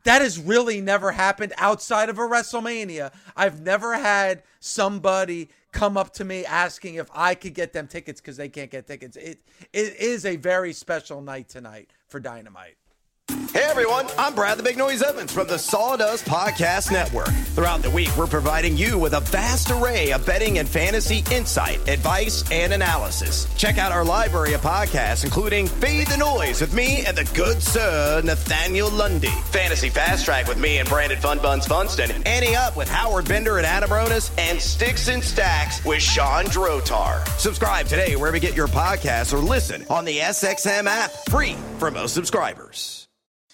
that 0.04 0.22
has 0.22 0.38
really 0.38 0.80
never 0.80 1.12
happened 1.12 1.52
outside 1.58 2.08
of 2.08 2.18
a 2.18 2.22
WrestleMania. 2.22 3.12
I've 3.36 3.60
never 3.60 3.94
had 3.94 4.42
somebody 4.60 5.50
come 5.72 5.96
up 5.96 6.12
to 6.14 6.24
me 6.24 6.44
asking 6.44 6.96
if 6.96 7.08
I 7.14 7.34
could 7.34 7.54
get 7.54 7.72
them 7.72 7.88
tickets 7.88 8.20
because 8.20 8.36
they 8.36 8.48
can't 8.48 8.70
get 8.70 8.86
tickets. 8.86 9.16
It 9.16 9.42
it 9.72 9.96
is 9.96 10.24
a 10.26 10.36
very 10.36 10.72
special 10.72 11.22
night 11.22 11.48
tonight 11.48 11.90
for 12.08 12.20
Dynamite. 12.20 12.76
Hey 13.52 13.64
everyone, 13.64 14.06
I'm 14.18 14.34
Brad 14.34 14.58
the 14.58 14.62
Big 14.62 14.78
Noise 14.78 15.02
Evans 15.02 15.30
from 15.30 15.46
the 15.46 15.58
Sawdust 15.58 16.24
Podcast 16.24 16.90
Network. 16.90 17.28
Throughout 17.54 17.82
the 17.82 17.90
week, 17.90 18.08
we're 18.16 18.26
providing 18.26 18.78
you 18.78 18.98
with 18.98 19.12
a 19.12 19.20
vast 19.20 19.70
array 19.70 20.10
of 20.12 20.24
betting 20.24 20.58
and 20.58 20.66
fantasy 20.66 21.22
insight, 21.30 21.86
advice, 21.86 22.50
and 22.50 22.72
analysis. 22.72 23.46
Check 23.56 23.76
out 23.76 23.92
our 23.92 24.06
library 24.06 24.54
of 24.54 24.62
podcasts, 24.62 25.22
including 25.24 25.66
Fade 25.66 26.06
the 26.06 26.16
Noise 26.16 26.62
with 26.62 26.72
me 26.72 27.04
and 27.04 27.14
the 27.14 27.30
good 27.34 27.62
sir 27.62 28.22
Nathaniel 28.24 28.88
Lundy, 28.88 29.28
Fantasy 29.50 29.90
Fast 29.90 30.24
Track 30.24 30.48
with 30.48 30.56
me 30.56 30.78
and 30.78 30.88
Brandon 30.88 31.18
Fun 31.18 31.38
Buns 31.38 31.66
Funston, 31.66 32.10
Ante 32.24 32.56
Up 32.56 32.74
with 32.74 32.88
Howard 32.88 33.28
Bender 33.28 33.58
and 33.58 33.66
Adam 33.66 33.90
Ronis, 33.90 34.30
and 34.38 34.58
Sticks 34.58 35.08
and 35.08 35.22
Stacks 35.22 35.84
with 35.84 36.00
Sean 36.00 36.46
Drotar. 36.46 37.28
Subscribe 37.38 37.86
today 37.86 38.16
wherever 38.16 38.38
you 38.38 38.40
get 38.40 38.56
your 38.56 38.68
podcasts 38.68 39.34
or 39.34 39.38
listen 39.40 39.84
on 39.90 40.06
the 40.06 40.20
SXM 40.20 40.86
app, 40.86 41.10
free 41.28 41.54
for 41.78 41.90
most 41.90 42.14
subscribers. 42.14 43.02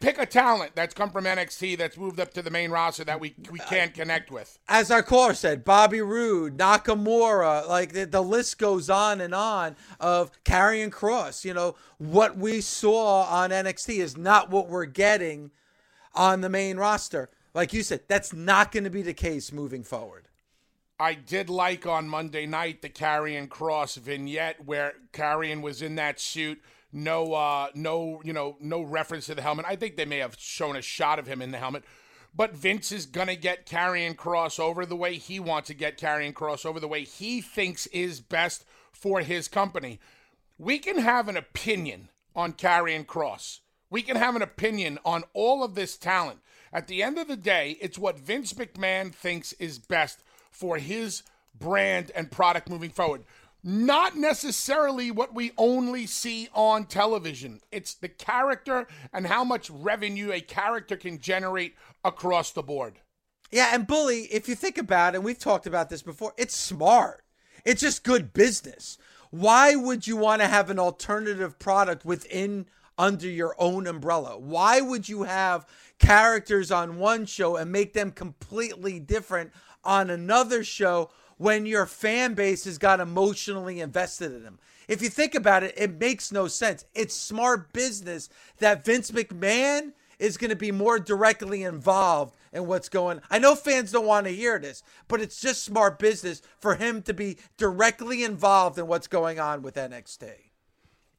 Pick 0.00 0.18
a 0.18 0.26
talent 0.26 0.72
that's 0.74 0.94
come 0.94 1.10
from 1.10 1.24
NXT 1.24 1.78
that's 1.78 1.96
moved 1.96 2.20
up 2.20 2.34
to 2.34 2.42
the 2.42 2.50
main 2.50 2.70
roster 2.70 3.04
that 3.04 3.20
we 3.20 3.34
we 3.50 3.58
can't 3.58 3.94
connect 3.94 4.30
with. 4.30 4.58
As 4.68 4.90
our 4.90 5.02
caller 5.02 5.34
said, 5.34 5.64
Bobby 5.64 6.00
Roode, 6.00 6.56
Nakamura, 6.56 7.68
like 7.68 7.92
the, 7.92 8.06
the 8.06 8.22
list 8.22 8.58
goes 8.58 8.90
on 8.90 9.20
and 9.20 9.34
on 9.34 9.76
of 10.00 10.30
Karrion 10.44 10.90
Kross. 10.90 11.44
You 11.44 11.54
know 11.54 11.76
what 11.98 12.36
we 12.36 12.60
saw 12.60 13.24
on 13.24 13.50
NXT 13.50 13.98
is 13.98 14.16
not 14.16 14.50
what 14.50 14.68
we're 14.68 14.84
getting 14.84 15.50
on 16.14 16.40
the 16.40 16.48
main 16.48 16.76
roster. 16.76 17.30
Like 17.54 17.72
you 17.72 17.82
said, 17.82 18.02
that's 18.08 18.32
not 18.32 18.72
going 18.72 18.84
to 18.84 18.90
be 18.90 19.02
the 19.02 19.14
case 19.14 19.52
moving 19.52 19.82
forward. 19.82 20.28
I 20.98 21.14
did 21.14 21.50
like 21.50 21.86
on 21.86 22.08
Monday 22.08 22.46
night 22.46 22.80
the 22.80 22.88
Karrion 22.88 23.48
Kross 23.48 23.96
vignette 23.98 24.64
where 24.64 24.94
Karrion 25.12 25.60
was 25.60 25.82
in 25.82 25.96
that 25.96 26.18
suit 26.18 26.62
no 26.92 27.34
uh 27.34 27.68
no 27.74 28.20
you 28.24 28.32
know 28.32 28.56
no 28.60 28.82
reference 28.82 29.26
to 29.26 29.34
the 29.34 29.42
helmet. 29.42 29.66
I 29.68 29.76
think 29.76 29.96
they 29.96 30.04
may 30.04 30.18
have 30.18 30.36
shown 30.38 30.76
a 30.76 30.82
shot 30.82 31.18
of 31.18 31.26
him 31.26 31.42
in 31.42 31.50
the 31.50 31.58
helmet. 31.58 31.84
But 32.34 32.54
vince 32.54 32.92
is 32.92 33.06
gonna 33.06 33.36
get 33.36 33.66
Karrion 33.66 34.14
Kross 34.14 34.60
over 34.60 34.84
the 34.84 34.96
way 34.96 35.16
he 35.16 35.40
wants 35.40 35.68
to 35.68 35.74
get 35.74 35.98
Karrion 35.98 36.34
Kross 36.34 36.66
over 36.66 36.80
the 36.80 36.88
way 36.88 37.04
he 37.04 37.40
thinks 37.40 37.86
is 37.88 38.20
best 38.20 38.64
for 38.92 39.20
his 39.20 39.48
company. 39.48 39.98
We 40.58 40.78
can 40.78 40.98
have 40.98 41.28
an 41.28 41.36
opinion 41.36 42.10
on 42.34 42.52
Karrion 42.52 43.06
Kross 43.06 43.60
we 43.90 44.02
can 44.02 44.16
have 44.16 44.36
an 44.36 44.42
opinion 44.42 44.98
on 45.04 45.24
all 45.32 45.62
of 45.62 45.74
this 45.74 45.96
talent. 45.96 46.40
At 46.72 46.88
the 46.88 47.02
end 47.02 47.18
of 47.18 47.28
the 47.28 47.36
day 47.36 47.76
it's 47.80 47.98
what 47.98 48.18
vince 48.18 48.52
mcmahon 48.52 49.14
thinks 49.14 49.52
is 49.54 49.78
best 49.78 50.22
for 50.50 50.78
his 50.78 51.22
brand 51.58 52.10
and 52.14 52.30
product 52.30 52.68
moving 52.68 52.90
forward 52.90 53.24
not 53.66 54.16
necessarily 54.16 55.10
what 55.10 55.34
we 55.34 55.50
only 55.58 56.06
see 56.06 56.48
on 56.54 56.86
television. 56.86 57.60
It's 57.72 57.94
the 57.94 58.08
character 58.08 58.86
and 59.12 59.26
how 59.26 59.42
much 59.42 59.68
revenue 59.68 60.30
a 60.30 60.40
character 60.40 60.96
can 60.96 61.18
generate 61.18 61.74
across 62.04 62.52
the 62.52 62.62
board. 62.62 63.00
Yeah, 63.50 63.70
and 63.72 63.84
Bully, 63.84 64.28
if 64.30 64.48
you 64.48 64.54
think 64.54 64.78
about 64.78 65.14
it, 65.14 65.16
and 65.16 65.24
we've 65.24 65.36
talked 65.38 65.66
about 65.66 65.90
this 65.90 66.00
before, 66.00 66.32
it's 66.36 66.56
smart. 66.56 67.24
It's 67.64 67.80
just 67.80 68.04
good 68.04 68.32
business. 68.32 68.98
Why 69.30 69.74
would 69.74 70.06
you 70.06 70.16
want 70.16 70.42
to 70.42 70.48
have 70.48 70.70
an 70.70 70.78
alternative 70.78 71.58
product 71.58 72.04
within 72.04 72.66
under 72.96 73.28
your 73.28 73.56
own 73.58 73.88
umbrella? 73.88 74.38
Why 74.38 74.80
would 74.80 75.08
you 75.08 75.24
have 75.24 75.66
characters 75.98 76.70
on 76.70 76.98
one 76.98 77.26
show 77.26 77.56
and 77.56 77.72
make 77.72 77.94
them 77.94 78.12
completely 78.12 79.00
different 79.00 79.50
on 79.82 80.08
another 80.08 80.62
show 80.62 81.10
when 81.38 81.66
your 81.66 81.86
fan 81.86 82.34
base 82.34 82.64
has 82.64 82.78
got 82.78 83.00
emotionally 83.00 83.80
invested 83.80 84.32
in 84.32 84.42
him. 84.42 84.58
If 84.88 85.02
you 85.02 85.08
think 85.08 85.34
about 85.34 85.62
it, 85.62 85.74
it 85.76 85.98
makes 85.98 86.30
no 86.30 86.46
sense. 86.46 86.84
It's 86.94 87.14
smart 87.14 87.72
business 87.72 88.28
that 88.58 88.84
Vince 88.84 89.10
McMahon 89.10 89.92
is 90.18 90.36
going 90.36 90.50
to 90.50 90.56
be 90.56 90.72
more 90.72 90.98
directly 90.98 91.62
involved 91.62 92.34
in 92.52 92.66
what's 92.66 92.88
going 92.88 93.20
I 93.30 93.38
know 93.38 93.54
fans 93.54 93.92
don't 93.92 94.06
want 94.06 94.26
to 94.26 94.32
hear 94.32 94.58
this, 94.58 94.82
but 95.08 95.20
it's 95.20 95.40
just 95.40 95.64
smart 95.64 95.98
business 95.98 96.40
for 96.58 96.76
him 96.76 97.02
to 97.02 97.12
be 97.12 97.36
directly 97.58 98.24
involved 98.24 98.78
in 98.78 98.86
what's 98.86 99.08
going 99.08 99.38
on 99.38 99.62
with 99.62 99.74
NXT. 99.74 100.30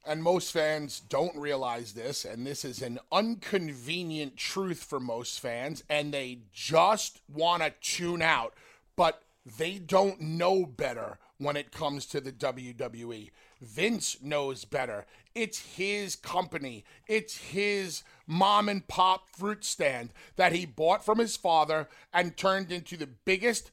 And 0.06 0.22
most 0.22 0.52
fans 0.52 1.00
don't 1.00 1.36
realize 1.36 1.92
this, 1.92 2.24
and 2.24 2.46
this 2.46 2.64
is 2.64 2.80
an 2.80 2.98
inconvenient 3.12 4.36
truth 4.36 4.82
for 4.82 4.98
most 4.98 5.38
fans, 5.38 5.84
and 5.90 6.14
they 6.14 6.38
just 6.50 7.20
want 7.28 7.62
to 7.62 7.74
tune 7.82 8.22
out. 8.22 8.54
But 8.96 9.22
they 9.56 9.78
don't 9.78 10.20
know 10.20 10.66
better 10.66 11.18
when 11.38 11.56
it 11.56 11.72
comes 11.72 12.06
to 12.06 12.20
the 12.20 12.32
WWE. 12.32 13.30
Vince 13.60 14.16
knows 14.22 14.64
better. 14.64 15.06
It's 15.34 15.76
his 15.76 16.16
company, 16.16 16.84
it's 17.06 17.36
his 17.36 18.02
mom 18.26 18.68
and 18.68 18.86
pop 18.88 19.28
fruit 19.36 19.64
stand 19.64 20.12
that 20.36 20.52
he 20.52 20.66
bought 20.66 21.04
from 21.04 21.18
his 21.18 21.36
father 21.36 21.88
and 22.12 22.36
turned 22.36 22.72
into 22.72 22.96
the 22.96 23.06
biggest 23.06 23.70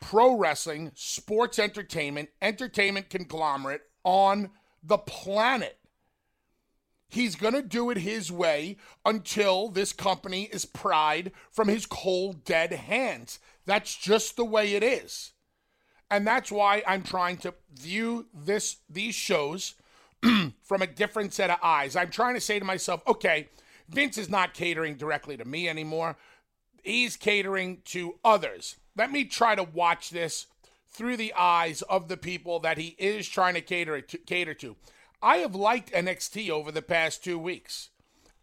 pro 0.00 0.36
wrestling, 0.36 0.92
sports 0.94 1.58
entertainment, 1.58 2.30
entertainment 2.40 3.10
conglomerate 3.10 3.82
on 4.04 4.50
the 4.82 4.98
planet. 4.98 5.78
He's 7.12 7.36
going 7.36 7.52
to 7.52 7.60
do 7.60 7.90
it 7.90 7.98
his 7.98 8.32
way 8.32 8.78
until 9.04 9.68
this 9.68 9.92
company 9.92 10.44
is 10.44 10.64
pried 10.64 11.30
from 11.50 11.68
his 11.68 11.84
cold, 11.84 12.42
dead 12.42 12.72
hands. 12.72 13.38
That's 13.66 13.94
just 13.94 14.36
the 14.36 14.46
way 14.46 14.72
it 14.72 14.82
is. 14.82 15.32
And 16.10 16.26
that's 16.26 16.50
why 16.50 16.82
I'm 16.86 17.02
trying 17.02 17.36
to 17.38 17.52
view 17.78 18.28
this 18.32 18.76
these 18.88 19.14
shows 19.14 19.74
from 20.22 20.80
a 20.80 20.86
different 20.86 21.34
set 21.34 21.50
of 21.50 21.58
eyes. 21.62 21.96
I'm 21.96 22.10
trying 22.10 22.32
to 22.34 22.40
say 22.40 22.58
to 22.58 22.64
myself, 22.64 23.02
okay, 23.06 23.50
Vince 23.90 24.16
is 24.16 24.30
not 24.30 24.54
catering 24.54 24.96
directly 24.96 25.36
to 25.36 25.44
me 25.44 25.68
anymore. 25.68 26.16
He's 26.82 27.18
catering 27.18 27.82
to 27.86 28.14
others. 28.24 28.76
Let 28.96 29.12
me 29.12 29.26
try 29.26 29.54
to 29.54 29.64
watch 29.64 30.08
this 30.08 30.46
through 30.88 31.18
the 31.18 31.34
eyes 31.36 31.82
of 31.82 32.08
the 32.08 32.16
people 32.16 32.58
that 32.60 32.78
he 32.78 32.96
is 32.98 33.28
trying 33.28 33.52
to 33.52 33.60
cater 33.60 34.00
to, 34.00 34.16
cater 34.16 34.54
to. 34.54 34.76
I 35.22 35.38
have 35.38 35.54
liked 35.54 35.92
NXT 35.92 36.50
over 36.50 36.72
the 36.72 36.82
past 36.82 37.22
2 37.24 37.38
weeks. 37.38 37.90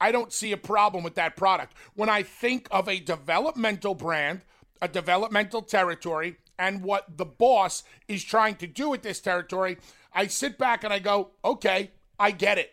I 0.01 0.11
don't 0.11 0.31
see 0.31 0.53
a 0.53 0.57
problem 0.57 1.03
with 1.03 1.15
that 1.15 1.35
product. 1.35 1.73
When 1.93 2.07
I 2.07 2.23
think 2.23 2.67
of 2.71 2.87
a 2.87 2.99
developmental 2.99 3.95
brand 3.95 4.41
a 4.81 4.87
developmental 4.87 5.61
territory 5.61 6.37
and 6.57 6.83
what 6.83 7.17
the 7.17 7.25
boss 7.25 7.83
is 8.07 8.23
trying 8.23 8.55
to 8.55 8.67
do 8.67 8.89
with 8.89 9.01
this 9.01 9.19
territory, 9.19 9.77
I 10.13 10.27
sit 10.27 10.57
back 10.57 10.83
and 10.83 10.93
I 10.93 10.99
go, 10.99 11.31
okay, 11.43 11.91
I 12.19 12.31
get 12.31 12.57
it. 12.57 12.71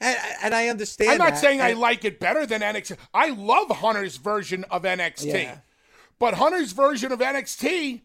And, 0.00 0.18
and 0.42 0.54
I 0.54 0.68
understand. 0.68 1.10
I'm 1.10 1.18
not 1.18 1.30
that. 1.30 1.38
saying 1.38 1.60
and, 1.60 1.68
I 1.68 1.72
like 1.72 2.04
it 2.04 2.20
better 2.20 2.44
than 2.44 2.60
NXT. 2.60 2.98
I 3.14 3.30
love 3.30 3.70
Hunter's 3.70 4.16
version 4.18 4.64
of 4.70 4.82
NXT. 4.82 5.32
Yeah. 5.32 5.58
But 6.18 6.34
Hunter's 6.34 6.72
version 6.72 7.12
of 7.12 7.20
NXT 7.20 8.02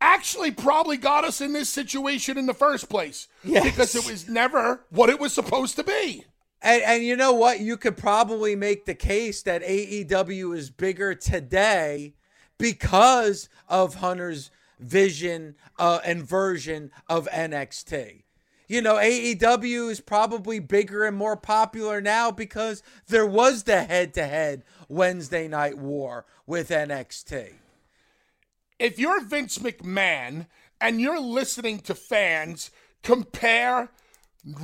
actually 0.00 0.50
probably 0.50 0.96
got 0.96 1.24
us 1.24 1.40
in 1.40 1.52
this 1.52 1.68
situation 1.68 2.38
in 2.38 2.46
the 2.46 2.54
first 2.54 2.88
place. 2.88 3.28
Yes. 3.44 3.64
Because 3.64 3.94
it 3.94 4.06
was 4.06 4.28
never 4.28 4.84
what 4.90 5.10
it 5.10 5.20
was 5.20 5.32
supposed 5.32 5.76
to 5.76 5.84
be. 5.84 6.24
And, 6.60 6.82
and 6.82 7.04
you 7.04 7.16
know 7.16 7.32
what? 7.32 7.60
You 7.60 7.76
could 7.76 7.96
probably 7.96 8.56
make 8.56 8.84
the 8.84 8.94
case 8.94 9.42
that 9.42 9.62
AEW 9.62 10.56
is 10.56 10.70
bigger 10.70 11.14
today 11.14 12.14
because 12.58 13.48
of 13.68 13.96
Hunter's 13.96 14.50
vision 14.80 15.54
uh, 15.78 16.00
and 16.04 16.22
version 16.22 16.90
of 17.08 17.28
NXT. 17.28 18.22
You 18.66 18.82
know, 18.82 18.96
AEW 18.96 19.90
is 19.90 20.00
probably 20.00 20.58
bigger 20.58 21.04
and 21.04 21.16
more 21.16 21.36
popular 21.36 22.02
now 22.02 22.30
because 22.30 22.82
there 23.06 23.26
was 23.26 23.62
the 23.62 23.84
head 23.84 24.12
to 24.14 24.26
head 24.26 24.62
Wednesday 24.88 25.48
night 25.48 25.78
war 25.78 26.26
with 26.46 26.68
NXT. 26.68 27.54
If 28.78 28.98
you're 28.98 29.24
Vince 29.24 29.58
McMahon 29.58 30.46
and 30.80 31.00
you're 31.00 31.20
listening 31.20 31.80
to 31.80 31.94
fans 31.94 32.70
compare 33.02 33.90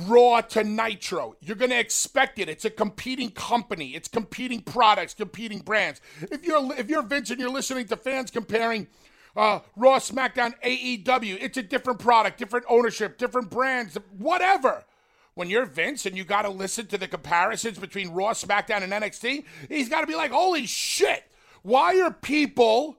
Raw 0.07 0.41
to 0.41 0.63
Nitro. 0.63 1.35
You're 1.41 1.55
going 1.55 1.71
to 1.71 1.79
expect 1.79 2.39
it. 2.39 2.49
It's 2.49 2.65
a 2.65 2.69
competing 2.69 3.29
company. 3.31 3.89
It's 3.89 4.07
competing 4.07 4.61
products, 4.61 5.13
competing 5.13 5.59
brands. 5.59 6.01
If 6.31 6.45
you're 6.45 6.73
if 6.75 6.89
you're 6.89 7.03
Vince 7.03 7.29
and 7.29 7.39
you're 7.39 7.49
listening 7.49 7.87
to 7.87 7.97
fans 7.97 8.31
comparing 8.31 8.87
uh, 9.35 9.59
Raw, 9.75 9.99
SmackDown, 9.99 10.53
AEW, 10.63 11.37
it's 11.41 11.57
a 11.57 11.63
different 11.63 11.99
product, 11.99 12.37
different 12.39 12.65
ownership, 12.69 13.17
different 13.17 13.49
brands, 13.49 13.97
whatever. 14.17 14.85
When 15.33 15.49
you're 15.49 15.65
Vince 15.65 16.05
and 16.05 16.15
you 16.15 16.23
got 16.23 16.43
to 16.43 16.49
listen 16.49 16.87
to 16.87 16.97
the 16.97 17.09
comparisons 17.09 17.77
between 17.77 18.11
Raw, 18.11 18.31
SmackDown, 18.31 18.83
and 18.83 18.93
NXT, 18.93 19.43
he's 19.67 19.89
got 19.89 20.01
to 20.01 20.07
be 20.07 20.15
like, 20.15 20.31
"Holy 20.31 20.65
shit! 20.65 21.29
Why 21.61 21.99
are 21.99 22.11
people?" 22.11 22.97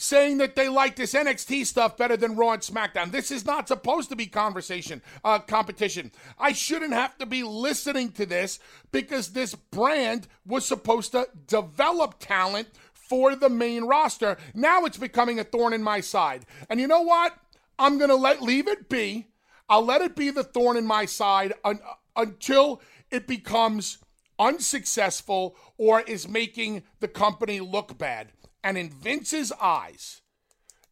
Saying 0.00 0.38
that 0.38 0.56
they 0.56 0.66
like 0.66 0.96
this 0.96 1.12
NXT 1.12 1.66
stuff 1.66 1.98
better 1.98 2.16
than 2.16 2.34
Raw 2.34 2.52
and 2.52 2.62
SmackDown. 2.62 3.10
This 3.10 3.30
is 3.30 3.44
not 3.44 3.68
supposed 3.68 4.08
to 4.08 4.16
be 4.16 4.26
conversation, 4.26 5.02
uh, 5.22 5.40
competition. 5.40 6.10
I 6.38 6.52
shouldn't 6.52 6.94
have 6.94 7.18
to 7.18 7.26
be 7.26 7.42
listening 7.42 8.12
to 8.12 8.24
this 8.24 8.58
because 8.92 9.28
this 9.28 9.54
brand 9.54 10.26
was 10.46 10.64
supposed 10.64 11.12
to 11.12 11.28
develop 11.46 12.14
talent 12.18 12.68
for 12.94 13.36
the 13.36 13.50
main 13.50 13.84
roster. 13.84 14.38
Now 14.54 14.86
it's 14.86 14.96
becoming 14.96 15.38
a 15.38 15.44
thorn 15.44 15.74
in 15.74 15.82
my 15.82 16.00
side. 16.00 16.46
And 16.70 16.80
you 16.80 16.88
know 16.88 17.02
what? 17.02 17.36
I'm 17.78 17.98
going 17.98 18.08
to 18.08 18.16
let 18.16 18.40
leave 18.40 18.68
it 18.68 18.88
be. 18.88 19.26
I'll 19.68 19.84
let 19.84 20.00
it 20.00 20.16
be 20.16 20.30
the 20.30 20.44
thorn 20.44 20.78
in 20.78 20.86
my 20.86 21.04
side 21.04 21.52
un- 21.62 21.80
until 22.16 22.80
it 23.10 23.26
becomes 23.26 23.98
unsuccessful 24.38 25.56
or 25.76 26.00
is 26.00 26.26
making 26.26 26.84
the 27.00 27.08
company 27.08 27.60
look 27.60 27.98
bad. 27.98 28.32
And 28.62 28.76
in 28.76 28.90
Vince's 28.90 29.52
eyes, 29.60 30.20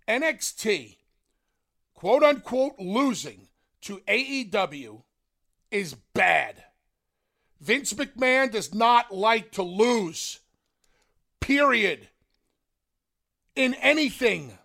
NXT, 0.06 0.96
quote 1.94 2.22
unquote, 2.22 2.78
losing 2.78 3.48
to 3.82 3.98
AEW 4.08 5.02
is 5.70 5.94
bad. 6.14 6.64
Vince 7.60 7.92
McMahon 7.92 8.50
does 8.50 8.72
not 8.74 9.14
like 9.14 9.50
to 9.52 9.62
lose, 9.62 10.40
period, 11.40 12.08
in 13.56 13.74
anything. 13.74 14.56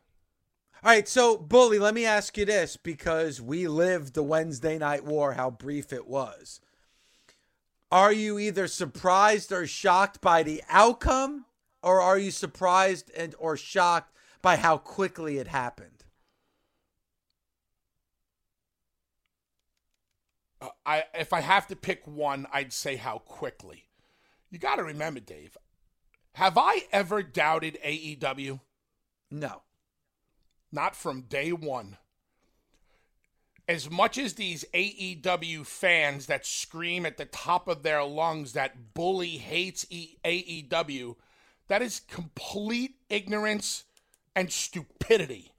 All 0.83 0.91
right, 0.91 1.07
so 1.07 1.37
Bully, 1.37 1.79
let 1.79 1.93
me 1.95 2.05
ask 2.05 2.37
you 2.37 2.45
this 2.45 2.77
because 2.77 3.41
we 3.41 3.67
lived 3.67 4.13
the 4.13 4.23
Wednesday 4.23 4.77
night 4.77 5.03
war, 5.03 5.33
how 5.33 5.49
brief 5.49 5.91
it 5.91 6.07
was. 6.07 6.61
are 7.91 8.11
you 8.11 8.39
either 8.39 8.67
surprised 8.67 9.51
or 9.51 9.67
shocked 9.67 10.19
by 10.19 10.43
the 10.43 10.63
outcome, 10.69 11.45
or 11.83 12.01
are 12.01 12.17
you 12.17 12.31
surprised 12.31 13.11
and 13.15 13.35
or 13.37 13.57
shocked 13.57 14.13
by 14.41 14.55
how 14.55 14.77
quickly 14.77 15.37
it 15.37 15.47
happened? 15.47 16.05
Uh, 20.61 20.69
I 20.85 21.03
if 21.13 21.33
I 21.33 21.41
have 21.41 21.67
to 21.67 21.75
pick 21.75 22.07
one, 22.07 22.47
I'd 22.51 22.73
say 22.73 22.95
how 22.95 23.19
quickly. 23.19 23.85
You 24.49 24.59
got 24.59 24.75
to 24.77 24.83
remember, 24.83 25.19
Dave. 25.19 25.57
Have 26.33 26.57
I 26.57 26.83
ever 26.91 27.21
doubted 27.21 27.77
AEW? 27.85 28.59
No. 29.29 29.61
Not 30.71 30.95
from 30.95 31.21
day 31.21 31.51
one 31.51 31.97
as 33.67 33.89
much 33.89 34.17
as 34.17 34.33
these 34.33 34.65
AEW 34.73 35.65
fans 35.65 36.25
that 36.25 36.45
scream 36.45 37.05
at 37.05 37.17
the 37.17 37.25
top 37.25 37.67
of 37.67 37.83
their 37.83 38.03
lungs 38.03 38.53
that 38.53 38.93
bully 38.93 39.37
hates 39.37 39.85
AEW, 39.85 41.15
that 41.67 41.82
is 41.82 41.99
complete 41.99 42.95
ignorance 43.10 43.86
and 44.36 44.52
stupidity. 44.52 45.54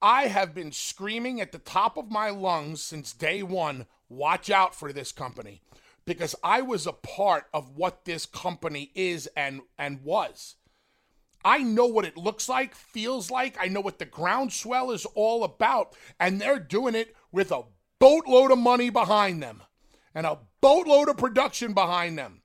I 0.00 0.28
have 0.28 0.54
been 0.54 0.72
screaming 0.72 1.40
at 1.40 1.52
the 1.52 1.58
top 1.58 1.96
of 1.96 2.10
my 2.10 2.30
lungs 2.30 2.82
since 2.82 3.12
day 3.12 3.42
one 3.42 3.86
watch 4.08 4.50
out 4.50 4.74
for 4.74 4.92
this 4.92 5.12
company 5.12 5.60
because 6.04 6.34
I 6.42 6.62
was 6.62 6.86
a 6.86 6.92
part 6.92 7.46
of 7.52 7.76
what 7.76 8.04
this 8.04 8.24
company 8.24 8.90
is 8.94 9.28
and, 9.36 9.60
and 9.76 10.02
was. 10.02 10.54
I 11.44 11.58
know 11.58 11.86
what 11.86 12.04
it 12.04 12.16
looks 12.16 12.48
like, 12.48 12.74
feels 12.74 13.30
like. 13.30 13.56
I 13.60 13.68
know 13.68 13.80
what 13.80 13.98
the 13.98 14.04
groundswell 14.04 14.90
is 14.90 15.06
all 15.14 15.44
about. 15.44 15.94
And 16.18 16.40
they're 16.40 16.58
doing 16.58 16.94
it 16.94 17.14
with 17.30 17.52
a 17.52 17.62
boatload 17.98 18.50
of 18.50 18.58
money 18.58 18.90
behind 18.90 19.42
them 19.42 19.62
and 20.14 20.26
a 20.26 20.38
boatload 20.60 21.08
of 21.08 21.16
production 21.16 21.74
behind 21.74 22.18
them. 22.18 22.37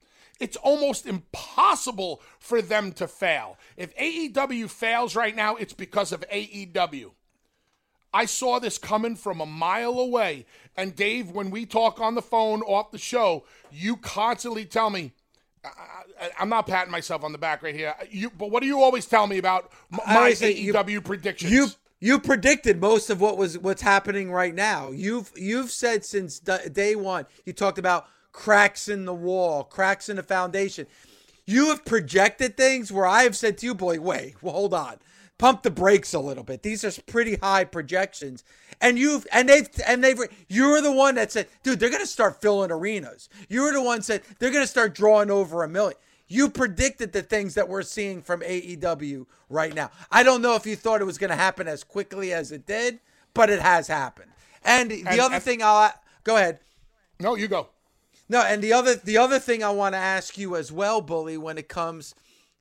It's 0.43 0.57
almost 0.57 1.05
impossible 1.05 2.21
for 2.37 2.61
them 2.61 2.91
to 2.93 3.07
fail. 3.07 3.57
If 3.77 3.95
AEW 3.95 4.69
fails 4.69 5.15
right 5.15 5.33
now, 5.33 5.55
it's 5.55 5.71
because 5.71 6.11
of 6.11 6.19
AEW. 6.29 7.11
I 8.13 8.25
saw 8.25 8.59
this 8.59 8.77
coming 8.77 9.15
from 9.15 9.39
a 9.39 9.45
mile 9.45 9.97
away. 9.97 10.45
And 10.75 10.97
Dave, 10.97 11.31
when 11.31 11.49
we 11.49 11.65
talk 11.65 12.01
on 12.01 12.15
the 12.15 12.21
phone 12.21 12.61
off 12.63 12.91
the 12.91 12.97
show, 12.97 13.45
you 13.71 13.95
constantly 13.95 14.65
tell 14.65 14.89
me, 14.89 15.13
I, 15.63 16.31
am 16.39 16.49
not 16.49 16.67
patting 16.67 16.91
myself 16.91 17.23
on 17.23 17.31
the 17.31 17.37
back 17.37 17.63
right 17.63 17.73
here. 17.73 17.95
You, 18.11 18.29
but 18.29 18.51
what 18.51 18.59
do 18.59 18.67
you 18.67 18.81
always 18.81 19.05
tell 19.05 19.27
me 19.27 19.37
about 19.37 19.71
my 19.89 20.31
AEW 20.31 20.89
you, 20.89 21.01
predictions? 21.01 21.53
You 21.53 21.67
you 22.01 22.19
predicted 22.19 22.81
most 22.81 23.09
of 23.09 23.21
what 23.21 23.37
was 23.37 23.57
what's 23.57 23.81
happening 23.81 24.29
right 24.29 24.53
now. 24.53 24.91
You've 24.91 25.31
you've 25.37 25.71
said 25.71 26.03
since 26.03 26.37
day 26.39 26.97
one. 26.97 27.27
You 27.45 27.53
talked 27.53 27.77
about 27.77 28.07
cracks 28.33 28.89
in 28.89 29.05
the 29.05 29.13
wall, 29.13 29.63
cracks 29.63 30.09
in 30.09 30.17
the 30.17 30.23
foundation. 30.23 30.87
You 31.45 31.69
have 31.69 31.85
projected 31.85 32.57
things 32.57 32.91
where 32.91 33.05
I 33.05 33.23
have 33.23 33.37
said 33.37 33.57
to 33.59 33.65
you, 33.65 33.73
boy, 33.73 33.99
wait, 33.99 34.35
well, 34.41 34.53
hold 34.53 34.73
on 34.73 34.97
pump 35.43 35.61
the 35.61 35.69
brakes 35.69 36.13
a 36.13 36.19
little 36.19 36.43
bit. 36.43 36.63
These 36.63 36.85
are 36.85 37.01
pretty 37.01 37.35
high 37.35 37.65
projections. 37.65 38.45
And 38.79 38.97
you've 38.97 39.27
and 39.31 39.49
they've 39.49 39.67
and 39.85 40.01
they've 40.01 40.17
you're 40.47 40.81
the 40.81 40.91
one 40.91 41.15
that 41.15 41.33
said, 41.33 41.47
dude, 41.63 41.79
they're 41.79 41.89
gonna 41.89 42.05
start 42.05 42.41
filling 42.41 42.71
arenas. 42.71 43.27
You're 43.49 43.73
the 43.73 43.81
one 43.81 44.01
said 44.01 44.21
they're 44.39 44.51
gonna 44.51 44.67
start 44.67 44.95
drawing 44.95 45.29
over 45.29 45.63
a 45.63 45.67
million. 45.67 45.97
You 46.27 46.49
predicted 46.49 47.11
the 47.11 47.21
things 47.21 47.55
that 47.55 47.67
we're 47.67 47.83
seeing 47.83 48.21
from 48.21 48.39
AEW 48.41 49.25
right 49.49 49.75
now. 49.75 49.91
I 50.09 50.23
don't 50.23 50.41
know 50.41 50.55
if 50.55 50.65
you 50.65 50.77
thought 50.77 51.01
it 51.01 51.05
was 51.05 51.17
gonna 51.17 51.35
happen 51.35 51.67
as 51.67 51.83
quickly 51.83 52.33
as 52.33 52.51
it 52.51 52.65
did, 52.65 52.99
but 53.33 53.49
it 53.49 53.61
has 53.61 53.87
happened. 53.87 54.31
And 54.63 54.91
the 54.91 55.03
and, 55.05 55.19
other 55.19 55.35
and, 55.35 55.43
thing 55.43 55.61
I'll 55.61 55.93
go 56.23 56.37
ahead. 56.37 56.59
No, 57.19 57.35
you 57.35 57.49
go. 57.49 57.67
No, 58.33 58.41
and 58.41 58.63
the 58.63 58.73
other 58.73 58.95
the 58.95 59.19
other 59.19 59.37
thing 59.37 59.63
I 59.63 59.69
want 59.69 59.93
to 59.93 59.99
ask 59.99 60.39
you 60.39 60.55
as 60.55 60.71
well, 60.71 61.01
Bully, 61.01 61.37
when 61.37 61.59
it 61.59 61.69
comes 61.69 62.15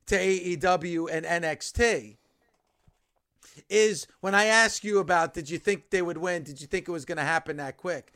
to 0.05 0.15
AEW 0.15 1.07
and 1.11 1.25
NXT 1.25 2.17
is 3.71 4.05
when 4.19 4.35
I 4.35 4.45
ask 4.45 4.83
you 4.83 4.99
about 4.99 5.33
did 5.33 5.49
you 5.49 5.57
think 5.57 5.89
they 5.89 6.03
would 6.03 6.19
win? 6.19 6.43
Did 6.43 6.61
you 6.61 6.67
think 6.67 6.87
it 6.87 6.91
was 6.91 7.05
going 7.05 7.17
to 7.17 7.23
happen 7.23 7.57
that 7.57 7.77
quick? 7.77 8.13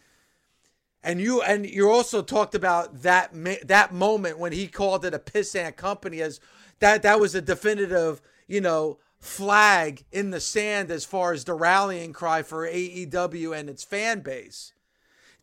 And 1.02 1.20
you 1.20 1.42
and 1.42 1.66
you 1.66 1.90
also 1.90 2.22
talked 2.22 2.54
about 2.54 3.02
that 3.02 3.32
that 3.68 3.92
moment 3.92 4.38
when 4.38 4.52
he 4.52 4.68
called 4.68 5.04
it 5.04 5.16
a 5.16 5.20
pissant 5.20 5.78
company 5.78 6.22
as 6.22 6.40
that 6.78 7.02
that 7.02 7.20
was 7.20 7.34
a 7.34 7.42
definitive, 7.42 8.22
you 8.48 8.62
know, 8.62 9.00
flag 9.20 10.06
in 10.12 10.30
the 10.30 10.40
sand 10.40 10.92
as 10.92 11.06
far 11.06 11.34
as 11.34 11.46
the 11.46 11.56
rallying 11.56 12.14
cry 12.14 12.44
for 12.44 12.68
AEW 12.68 13.58
and 13.58 13.68
its 13.68 13.84
fan 13.84 14.20
base. 14.20 14.74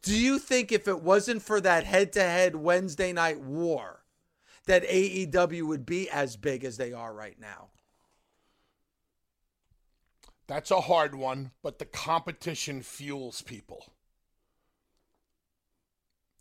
Do 0.05 0.15
you 0.15 0.39
think 0.39 0.71
if 0.71 0.87
it 0.87 1.03
wasn't 1.03 1.43
for 1.43 1.63
that 1.63 1.85
head-to-head 1.85 2.57
Wednesday 2.57 3.11
night 3.11 3.41
war 3.41 4.05
that 4.67 4.87
AEW 4.87 5.67
would 5.67 5.87
be 5.87 6.11
as 6.11 6.37
big 6.37 6.63
as 6.63 6.77
they 6.77 6.93
are 6.93 7.15
right 7.15 7.41
now? 7.41 7.71
That's 10.47 10.71
a 10.71 10.83
hard 10.83 11.15
one, 11.15 11.53
but 11.63 11.79
the 11.79 11.87
competition 11.87 12.83
fuels 12.83 13.41
people. 13.41 13.95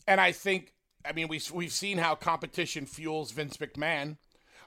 And 0.06 0.20
I 0.20 0.34
think, 0.34 0.74
I 1.06 1.14
mean, 1.14 1.30
we, 1.30 1.40
we've 1.54 1.72
seen 1.72 2.00
how 2.00 2.16
competition 2.16 2.86
fuels 2.86 3.32
Vince 3.32 3.56
McMahon. 3.56 4.18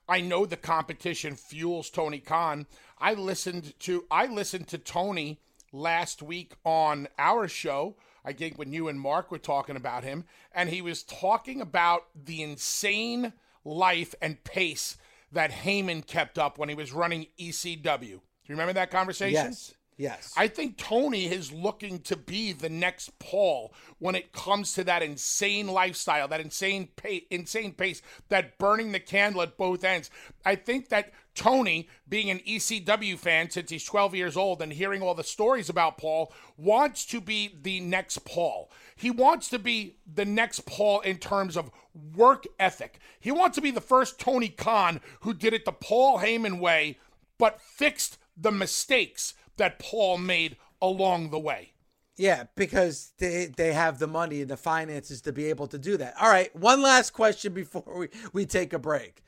I 0.08 0.22
know 0.22 0.46
the 0.46 0.56
competition 0.56 1.36
fuels 1.36 1.90
Tony 1.90 2.20
Khan. 2.20 2.66
I 2.98 3.12
listened 3.12 3.78
to 3.80 4.06
I 4.10 4.24
listened 4.26 4.68
to 4.68 4.78
Tony 4.78 5.40
last 5.70 6.22
week 6.22 6.54
on 6.64 7.08
our 7.18 7.46
show. 7.46 7.96
I 8.26 8.32
think 8.32 8.58
when 8.58 8.72
you 8.72 8.88
and 8.88 9.00
Mark 9.00 9.30
were 9.30 9.38
talking 9.38 9.76
about 9.76 10.02
him, 10.02 10.24
and 10.52 10.68
he 10.68 10.82
was 10.82 11.04
talking 11.04 11.60
about 11.60 12.06
the 12.14 12.42
insane 12.42 13.32
life 13.64 14.14
and 14.20 14.42
pace 14.42 14.98
that 15.30 15.52
Heyman 15.52 16.04
kept 16.04 16.36
up 16.36 16.58
when 16.58 16.68
he 16.68 16.74
was 16.74 16.92
running 16.92 17.28
ECW. 17.38 18.00
Do 18.00 18.06
you 18.08 18.20
remember 18.48 18.72
that 18.72 18.90
conversation? 18.90 19.34
Yes. 19.34 19.74
Yes. 19.98 20.34
I 20.36 20.48
think 20.48 20.76
Tony 20.76 21.24
is 21.24 21.52
looking 21.52 22.00
to 22.00 22.16
be 22.16 22.52
the 22.52 22.68
next 22.68 23.18
Paul 23.18 23.72
when 23.98 24.14
it 24.14 24.32
comes 24.32 24.74
to 24.74 24.84
that 24.84 25.02
insane 25.02 25.68
lifestyle, 25.68 26.28
that 26.28 26.40
insane 26.40 26.88
pace, 26.96 27.24
insane 27.30 27.72
pace, 27.72 28.02
that 28.28 28.58
burning 28.58 28.92
the 28.92 29.00
candle 29.00 29.40
at 29.40 29.56
both 29.56 29.84
ends. 29.84 30.10
I 30.44 30.54
think 30.54 30.90
that 30.90 31.14
Tony, 31.34 31.88
being 32.08 32.28
an 32.28 32.40
ECW 32.40 33.18
fan 33.18 33.48
since 33.48 33.70
he's 33.70 33.84
12 33.84 34.14
years 34.14 34.36
old 34.36 34.60
and 34.60 34.72
hearing 34.72 35.00
all 35.00 35.14
the 35.14 35.24
stories 35.24 35.70
about 35.70 35.96
Paul, 35.96 36.32
wants 36.58 37.06
to 37.06 37.20
be 37.20 37.56
the 37.62 37.80
next 37.80 38.24
Paul. 38.26 38.70
He 38.96 39.10
wants 39.10 39.48
to 39.48 39.58
be 39.58 39.96
the 40.12 40.24
next 40.26 40.66
Paul 40.66 41.00
in 41.00 41.16
terms 41.16 41.56
of 41.56 41.70
work 42.14 42.44
ethic. 42.58 42.98
He 43.18 43.32
wants 43.32 43.54
to 43.54 43.62
be 43.62 43.70
the 43.70 43.80
first 43.80 44.18
Tony 44.18 44.48
Khan 44.48 45.00
who 45.20 45.32
did 45.32 45.54
it 45.54 45.64
the 45.64 45.72
Paul 45.72 46.18
Heyman 46.18 46.58
way, 46.58 46.98
but 47.38 47.62
fixed 47.62 48.18
the 48.36 48.52
mistakes 48.52 49.34
that 49.56 49.78
Paul 49.78 50.18
made 50.18 50.56
along 50.80 51.30
the 51.30 51.38
way. 51.38 51.72
Yeah, 52.16 52.44
because 52.54 53.12
they 53.18 53.46
they 53.54 53.74
have 53.74 53.98
the 53.98 54.06
money 54.06 54.40
and 54.40 54.50
the 54.50 54.56
finances 54.56 55.20
to 55.22 55.32
be 55.32 55.46
able 55.46 55.66
to 55.68 55.78
do 55.78 55.98
that. 55.98 56.14
All 56.20 56.30
right, 56.30 56.54
one 56.56 56.80
last 56.80 57.12
question 57.12 57.52
before 57.52 57.84
we, 57.98 58.08
we 58.32 58.46
take 58.46 58.72
a 58.72 58.78
break. 58.78 59.22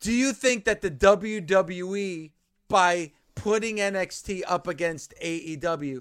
Do 0.00 0.12
you 0.12 0.32
think 0.32 0.64
that 0.64 0.80
the 0.80 0.90
WWE 0.90 2.30
by 2.68 3.12
putting 3.34 3.76
NXT 3.76 4.42
up 4.46 4.66
against 4.66 5.12
AEW, 5.22 6.00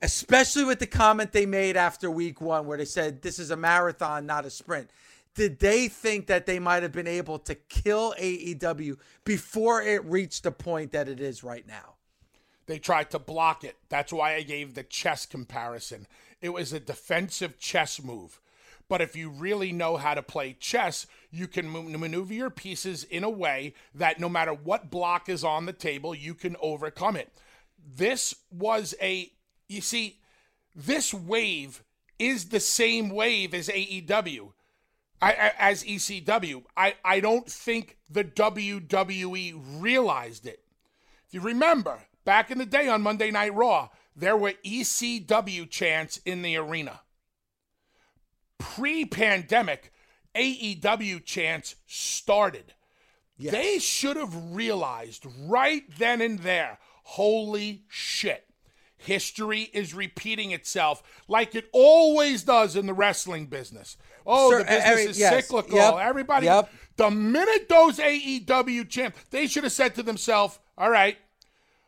especially 0.00 0.64
with 0.64 0.80
the 0.80 0.86
comment 0.86 1.30
they 1.30 1.46
made 1.46 1.76
after 1.76 2.10
week 2.10 2.40
1 2.40 2.66
where 2.66 2.78
they 2.78 2.84
said 2.84 3.22
this 3.22 3.38
is 3.38 3.52
a 3.52 3.56
marathon 3.56 4.26
not 4.26 4.44
a 4.44 4.50
sprint, 4.50 4.90
did 5.34 5.60
they 5.60 5.86
think 5.86 6.26
that 6.26 6.46
they 6.46 6.58
might 6.58 6.82
have 6.82 6.92
been 6.92 7.06
able 7.06 7.38
to 7.38 7.54
kill 7.54 8.12
AEW 8.18 8.96
before 9.24 9.82
it 9.82 10.04
reached 10.04 10.42
the 10.42 10.52
point 10.52 10.90
that 10.92 11.08
it 11.08 11.20
is 11.20 11.44
right 11.44 11.66
now? 11.66 11.94
They 12.66 12.78
tried 12.78 13.10
to 13.10 13.18
block 13.18 13.64
it. 13.64 13.76
That's 13.88 14.12
why 14.12 14.34
I 14.34 14.42
gave 14.42 14.74
the 14.74 14.82
chess 14.82 15.26
comparison. 15.26 16.06
It 16.40 16.50
was 16.50 16.72
a 16.72 16.80
defensive 16.80 17.58
chess 17.58 18.02
move. 18.02 18.40
But 18.88 19.00
if 19.00 19.16
you 19.16 19.30
really 19.30 19.72
know 19.72 19.96
how 19.96 20.14
to 20.14 20.22
play 20.22 20.56
chess, 20.58 21.06
you 21.30 21.48
can 21.48 21.70
maneuver 21.72 22.34
your 22.34 22.50
pieces 22.50 23.04
in 23.04 23.24
a 23.24 23.30
way 23.30 23.74
that 23.94 24.20
no 24.20 24.28
matter 24.28 24.52
what 24.52 24.90
block 24.90 25.28
is 25.28 25.44
on 25.44 25.66
the 25.66 25.72
table, 25.72 26.14
you 26.14 26.34
can 26.34 26.56
overcome 26.60 27.16
it. 27.16 27.32
This 27.96 28.34
was 28.50 28.94
a, 29.00 29.32
you 29.68 29.80
see, 29.80 30.18
this 30.74 31.14
wave 31.14 31.82
is 32.18 32.50
the 32.50 32.60
same 32.60 33.08
wave 33.10 33.54
as 33.54 33.68
AEW. 33.68 34.52
I, 35.22 35.52
as 35.56 35.84
ECW. 35.84 36.64
I, 36.76 36.94
I 37.04 37.20
don't 37.20 37.48
think 37.48 37.96
the 38.10 38.24
WWE 38.24 39.60
realized 39.80 40.46
it. 40.46 40.60
If 41.28 41.34
you 41.34 41.40
remember, 41.40 42.00
back 42.24 42.50
in 42.50 42.58
the 42.58 42.66
day 42.66 42.88
on 42.88 43.02
Monday 43.02 43.30
Night 43.30 43.54
Raw, 43.54 43.88
there 44.14 44.36
were 44.36 44.52
ECW 44.64 45.68
chants 45.70 46.18
in 46.24 46.42
the 46.42 46.56
arena. 46.56 47.00
Pre 48.58 49.04
pandemic, 49.04 49.92
AEW 50.34 51.24
chants 51.24 51.76
started. 51.86 52.74
Yes. 53.36 53.52
They 53.52 53.78
should 53.78 54.16
have 54.16 54.54
realized 54.54 55.26
right 55.46 55.82
then 55.98 56.20
and 56.20 56.38
there 56.40 56.78
holy 57.04 57.82
shit. 57.88 58.46
history 58.96 59.62
is 59.72 59.92
repeating 59.94 60.52
itself 60.52 61.02
like 61.26 61.56
it 61.56 61.68
always 61.72 62.44
does 62.44 62.76
in 62.76 62.86
the 62.86 62.94
wrestling 62.94 63.46
business. 63.46 63.96
Oh, 64.24 64.52
Sir, 64.52 64.58
the 64.58 64.64
business 64.66 64.84
every- 64.86 65.04
is 65.06 65.18
yes. 65.18 65.34
cyclical. 65.46 65.76
Yep. 65.76 65.94
Everybody, 65.96 66.46
Yep. 66.46 66.70
the 66.96 67.10
minute 67.10 67.68
those 67.68 67.98
AEW 67.98 68.84
champ, 68.88 69.16
they 69.30 69.48
should 69.48 69.64
have 69.64 69.72
said 69.72 69.96
to 69.96 70.04
themselves, 70.04 70.60
all 70.78 70.88
right, 70.88 71.18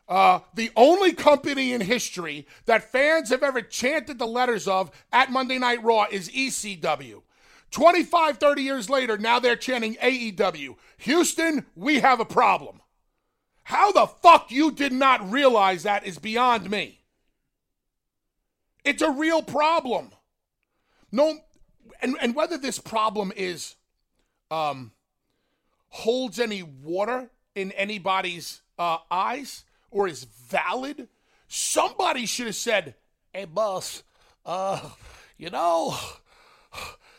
uh, 0.08 0.40
the 0.54 0.70
only 0.76 1.12
company 1.12 1.72
in 1.72 1.80
history 1.80 2.46
that 2.66 2.90
fans 2.92 3.30
have 3.30 3.42
ever 3.42 3.62
chanted 3.62 4.18
the 4.18 4.26
letters 4.26 4.68
of 4.68 4.90
at 5.12 5.30
Monday 5.30 5.58
Night 5.58 5.82
Raw 5.82 6.06
is 6.10 6.28
ECW. 6.28 7.22
25, 7.70 8.38
30 8.38 8.62
years 8.62 8.90
later, 8.90 9.18
now 9.18 9.40
they're 9.40 9.56
chanting 9.56 9.94
AEW. 9.96 10.76
Houston, 10.98 11.66
we 11.74 12.00
have 12.00 12.20
a 12.20 12.24
problem. 12.24 12.80
How 13.64 13.92
the 13.92 14.06
fuck 14.06 14.50
you 14.50 14.70
did 14.70 14.92
not 14.92 15.30
realize 15.30 15.82
that 15.82 16.06
is 16.06 16.18
beyond 16.18 16.70
me. 16.70 17.00
It's 18.84 19.02
a 19.02 19.10
real 19.10 19.42
problem. 19.42 20.10
No, 21.10 21.38
and, 22.02 22.16
and 22.20 22.34
whether 22.34 22.58
this 22.58 22.78
problem 22.78 23.32
is 23.34 23.76
um, 24.50 24.92
holds 25.88 26.38
any 26.38 26.62
water 26.62 27.30
in 27.54 27.72
anybody's 27.72 28.60
uh, 28.78 28.98
eyes 29.10 29.64
or 29.94 30.08
is 30.08 30.24
valid, 30.24 31.08
somebody 31.46 32.26
should 32.26 32.46
have 32.46 32.56
said, 32.56 32.96
"Hey, 33.32 33.44
boss, 33.44 34.02
uh, 34.44 34.90
you 35.38 35.48
know, 35.48 35.96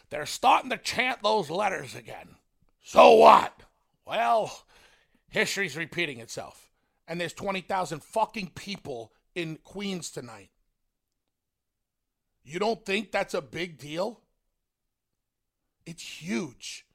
they're 0.09 0.26
starting 0.26 0.69
to 0.69 0.78
chant 0.78 1.23
those 1.23 1.49
letters 1.49 1.95
again. 1.95 2.36
So 2.84 3.15
what? 3.15 3.63
Well, 4.05 4.65
history's 5.30 5.78
repeating 5.78 6.19
itself, 6.19 6.69
and 7.07 7.19
there's 7.19 7.34
twenty 7.34 7.61
thousand 7.61 8.03
fucking 8.03 8.51
people 8.55 9.13
in 9.34 9.57
Queens 9.63 10.11
tonight. 10.11 10.49
You 12.43 12.59
don't 12.59 12.86
think 12.86 13.11
that's 13.11 13.34
a 13.34 13.41
big 13.41 13.78
deal? 13.80 14.21
It's 15.86 16.03
huge. 16.03 16.86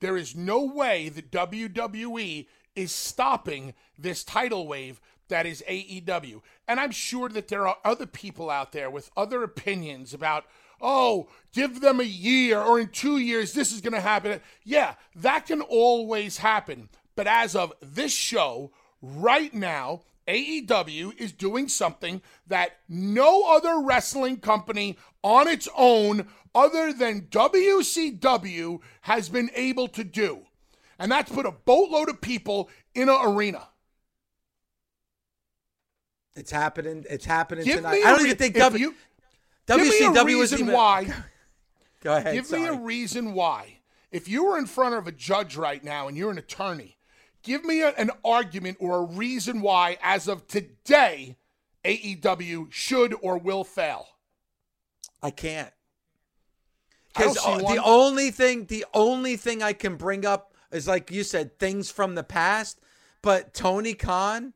There 0.00 0.16
is 0.16 0.36
no 0.36 0.62
way 0.64 1.08
that 1.08 1.32
WWE 1.32 2.46
is 2.76 2.92
stopping 2.92 3.74
this 3.98 4.22
tidal 4.22 4.68
wave 4.68 5.00
that 5.28 5.46
is 5.46 5.64
AEW. 5.68 6.42
And 6.68 6.78
I'm 6.78 6.90
sure 6.90 7.28
that 7.30 7.48
there 7.48 7.66
are 7.66 7.78
other 7.84 8.06
people 8.06 8.50
out 8.50 8.72
there 8.72 8.90
with 8.90 9.10
other 9.16 9.42
opinions 9.42 10.14
about, 10.14 10.44
oh, 10.80 11.28
give 11.52 11.80
them 11.80 12.00
a 12.00 12.04
year 12.04 12.60
or 12.60 12.78
in 12.78 12.88
two 12.88 13.18
years, 13.18 13.52
this 13.52 13.72
is 13.72 13.80
going 13.80 13.94
to 13.94 14.00
happen. 14.00 14.40
Yeah, 14.64 14.94
that 15.16 15.46
can 15.46 15.62
always 15.62 16.38
happen. 16.38 16.88
But 17.16 17.26
as 17.26 17.56
of 17.56 17.72
this 17.80 18.12
show, 18.12 18.70
right 19.00 19.52
now, 19.52 20.02
AEW 20.28 21.18
is 21.18 21.32
doing 21.32 21.68
something 21.68 22.20
that 22.46 22.78
no 22.88 23.44
other 23.44 23.80
wrestling 23.80 24.38
company 24.38 24.98
on 25.22 25.48
its 25.48 25.68
own, 25.76 26.28
other 26.54 26.92
than 26.92 27.22
WCW, 27.22 28.80
has 29.02 29.28
been 29.28 29.50
able 29.54 29.88
to 29.88 30.04
do. 30.04 30.42
And 30.98 31.12
that's 31.12 31.30
put 31.30 31.46
a 31.46 31.52
boatload 31.52 32.08
of 32.08 32.20
people 32.20 32.70
in 32.94 33.08
an 33.08 33.18
arena. 33.22 33.68
It's 36.34 36.50
happening. 36.50 37.04
It's 37.08 37.24
happening 37.24 37.64
Give 37.64 37.76
tonight. 37.76 38.02
I 38.04 38.10
don't 38.10 38.18
re- 38.22 38.26
even 38.26 38.36
think 38.36 38.56
W- 38.56 38.86
you- 38.88 38.94
Give 39.66 39.78
me 39.80 39.88
a 39.88 40.10
WCW 40.10 40.40
reason 40.40 40.60
even. 40.60 40.72
why. 40.74 41.06
Go 42.02 42.14
ahead. 42.16 42.34
Give 42.34 42.50
me 42.50 42.66
a 42.66 42.74
reason 42.74 43.32
why. 43.32 43.78
If 44.12 44.28
you 44.28 44.44
were 44.44 44.58
in 44.58 44.66
front 44.66 44.94
of 44.94 45.06
a 45.06 45.12
judge 45.12 45.56
right 45.56 45.82
now 45.82 46.08
and 46.08 46.16
you're 46.16 46.30
an 46.30 46.38
attorney, 46.38 46.98
give 47.42 47.64
me 47.64 47.80
a- 47.82 47.94
an 47.94 48.10
argument 48.24 48.76
or 48.80 48.98
a 48.98 49.02
reason 49.02 49.60
why, 49.60 49.98
as 50.02 50.28
of 50.28 50.46
today, 50.46 51.36
AEW 51.84 52.68
should 52.70 53.14
or 53.22 53.38
will 53.38 53.64
fail. 53.64 54.06
I 55.22 55.30
can't. 55.30 55.72
Because 57.08 57.34
the 57.34 57.82
only 57.82 58.30
thing, 58.30 58.66
the 58.66 58.84
only 58.92 59.36
thing 59.36 59.62
I 59.62 59.72
can 59.72 59.96
bring 59.96 60.26
up 60.26 60.52
is 60.72 60.86
like 60.88 61.10
you 61.10 61.22
said, 61.24 61.58
things 61.58 61.90
from 61.90 62.14
the 62.14 62.24
past. 62.24 62.80
But 63.22 63.54
Tony 63.54 63.94
Khan 63.94 64.52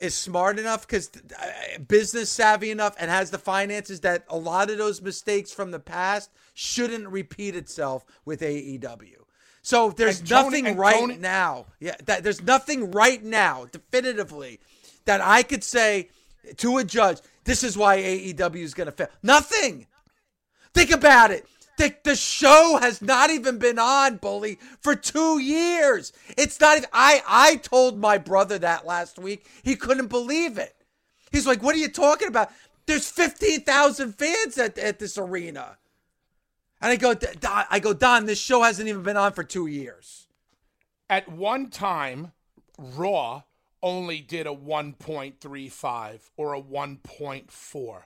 is 0.00 0.14
smart 0.14 0.58
enough 0.58 0.86
because 0.86 1.10
uh, 1.38 1.78
business 1.86 2.28
savvy 2.28 2.70
enough 2.70 2.96
and 2.98 3.10
has 3.10 3.30
the 3.30 3.38
finances 3.38 4.00
that 4.00 4.24
a 4.28 4.36
lot 4.36 4.70
of 4.70 4.78
those 4.78 5.00
mistakes 5.00 5.52
from 5.52 5.70
the 5.70 5.78
past 5.78 6.30
shouldn't 6.54 7.08
repeat 7.08 7.54
itself 7.54 8.04
with 8.24 8.40
AEW. 8.40 9.14
So 9.62 9.90
there's 9.90 10.20
Tony- 10.20 10.62
nothing 10.62 10.76
right 10.76 10.96
Tony- 10.98 11.16
now. 11.18 11.66
Yeah, 11.78 11.94
that, 12.06 12.24
there's 12.24 12.42
nothing 12.42 12.90
right 12.90 13.22
now, 13.22 13.66
definitively, 13.70 14.58
that 15.04 15.20
I 15.20 15.44
could 15.44 15.62
say 15.62 16.08
to 16.56 16.78
a 16.78 16.84
judge, 16.84 17.18
this 17.44 17.62
is 17.62 17.76
why 17.78 17.98
AEW 17.98 18.56
is 18.56 18.74
going 18.74 18.86
to 18.86 18.92
fail. 18.92 19.08
Nothing. 19.22 19.86
Think 20.74 20.90
about 20.90 21.30
it. 21.30 21.46
The, 21.78 21.94
the 22.04 22.16
show 22.16 22.78
has 22.80 23.00
not 23.00 23.30
even 23.30 23.58
been 23.58 23.78
on, 23.78 24.16
Bully, 24.16 24.58
for 24.80 24.94
two 24.94 25.38
years. 25.38 26.12
It's 26.36 26.60
not 26.60 26.76
even. 26.76 26.88
I, 26.92 27.22
I 27.26 27.56
told 27.56 27.98
my 27.98 28.18
brother 28.18 28.58
that 28.58 28.86
last 28.86 29.18
week. 29.18 29.46
He 29.62 29.74
couldn't 29.76 30.08
believe 30.08 30.58
it. 30.58 30.76
He's 31.30 31.46
like, 31.46 31.62
What 31.62 31.74
are 31.74 31.78
you 31.78 31.88
talking 31.88 32.28
about? 32.28 32.50
There's 32.86 33.08
15,000 33.08 34.12
fans 34.12 34.58
at, 34.58 34.76
at 34.76 34.98
this 34.98 35.16
arena. 35.16 35.78
And 36.80 36.90
I 36.90 36.96
go, 36.96 37.14
Don, 37.14 37.64
I 37.70 37.78
go, 37.78 37.92
Don, 37.94 38.26
this 38.26 38.40
show 38.40 38.62
hasn't 38.62 38.88
even 38.88 39.02
been 39.02 39.16
on 39.16 39.32
for 39.32 39.44
two 39.44 39.66
years. 39.66 40.26
At 41.08 41.28
one 41.28 41.70
time, 41.70 42.32
Raw 42.76 43.42
only 43.82 44.20
did 44.20 44.46
a 44.46 44.54
1.35 44.54 46.20
or 46.36 46.54
a 46.54 46.60
1.4 46.60 48.02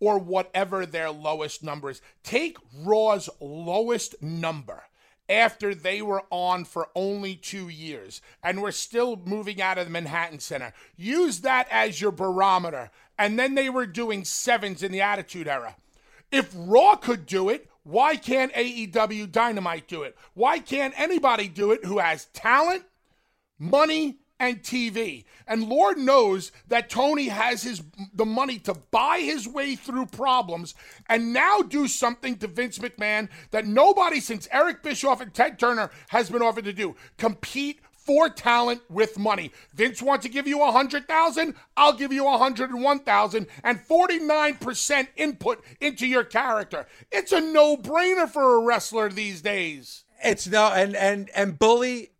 or 0.00 0.18
whatever 0.18 0.84
their 0.84 1.10
lowest 1.10 1.62
number 1.62 1.90
is. 1.90 2.02
Take 2.22 2.56
Raw's 2.82 3.28
lowest 3.40 4.20
number 4.22 4.84
after 5.28 5.74
they 5.74 6.02
were 6.02 6.24
on 6.30 6.64
for 6.64 6.88
only 6.96 7.36
two 7.36 7.68
years 7.68 8.20
and 8.42 8.60
were 8.60 8.72
still 8.72 9.16
moving 9.24 9.62
out 9.62 9.78
of 9.78 9.84
the 9.84 9.90
Manhattan 9.90 10.40
Center. 10.40 10.72
Use 10.96 11.40
that 11.40 11.68
as 11.70 12.00
your 12.00 12.10
barometer. 12.10 12.90
And 13.16 13.38
then 13.38 13.54
they 13.54 13.70
were 13.70 13.86
doing 13.86 14.24
sevens 14.24 14.82
in 14.82 14.90
the 14.90 15.02
Attitude 15.02 15.46
Era. 15.46 15.76
If 16.32 16.52
Raw 16.54 16.96
could 16.96 17.26
do 17.26 17.48
it, 17.48 17.68
why 17.82 18.16
can't 18.16 18.52
AEW 18.52 19.30
Dynamite 19.30 19.88
do 19.88 20.02
it? 20.02 20.16
Why 20.34 20.58
can't 20.58 20.98
anybody 20.98 21.48
do 21.48 21.72
it 21.72 21.84
who 21.84 21.98
has 21.98 22.26
talent, 22.26 22.84
money, 23.58 24.18
and 24.40 24.62
TV? 24.62 25.24
And 25.46 25.68
Lord 25.68 25.98
knows 25.98 26.50
that 26.66 26.90
Tony 26.90 27.28
has 27.28 27.62
his 27.62 27.82
the 28.12 28.26
money 28.26 28.58
to 28.60 28.74
buy 28.90 29.20
his 29.20 29.46
way 29.46 29.76
through 29.76 30.06
problems 30.06 30.74
and 31.08 31.32
now 31.32 31.60
do 31.60 31.86
something 31.86 32.36
to 32.38 32.48
Vince 32.48 32.78
McMahon 32.78 33.28
that 33.52 33.66
nobody 33.66 34.18
since 34.18 34.48
Eric 34.50 34.82
Bischoff 34.82 35.20
and 35.20 35.32
Ted 35.32 35.58
Turner 35.58 35.90
has 36.08 36.30
been 36.30 36.42
offered 36.42 36.64
to 36.64 36.72
do. 36.72 36.96
Compete 37.18 37.80
for 37.92 38.28
talent 38.28 38.80
with 38.88 39.18
money. 39.18 39.52
Vince 39.74 40.02
wants 40.02 40.24
to 40.24 40.32
give 40.32 40.46
you 40.48 40.62
a 40.62 40.72
hundred 40.72 41.06
thousand, 41.06 41.54
I'll 41.76 41.92
give 41.92 42.12
you 42.12 42.26
a 42.26 42.38
hundred 42.38 42.70
and 42.70 42.82
one 42.82 43.00
thousand, 43.00 43.46
and 43.62 43.80
forty-nine 43.80 44.56
percent 44.56 45.10
input 45.16 45.62
into 45.80 46.06
your 46.06 46.24
character. 46.24 46.86
It's 47.12 47.30
a 47.30 47.40
no-brainer 47.40 48.28
for 48.28 48.56
a 48.56 48.64
wrestler 48.64 49.10
these 49.10 49.42
days. 49.42 50.04
It's 50.24 50.46
no, 50.46 50.68
and 50.68 50.96
and 50.96 51.30
and 51.34 51.58
bully. 51.58 52.10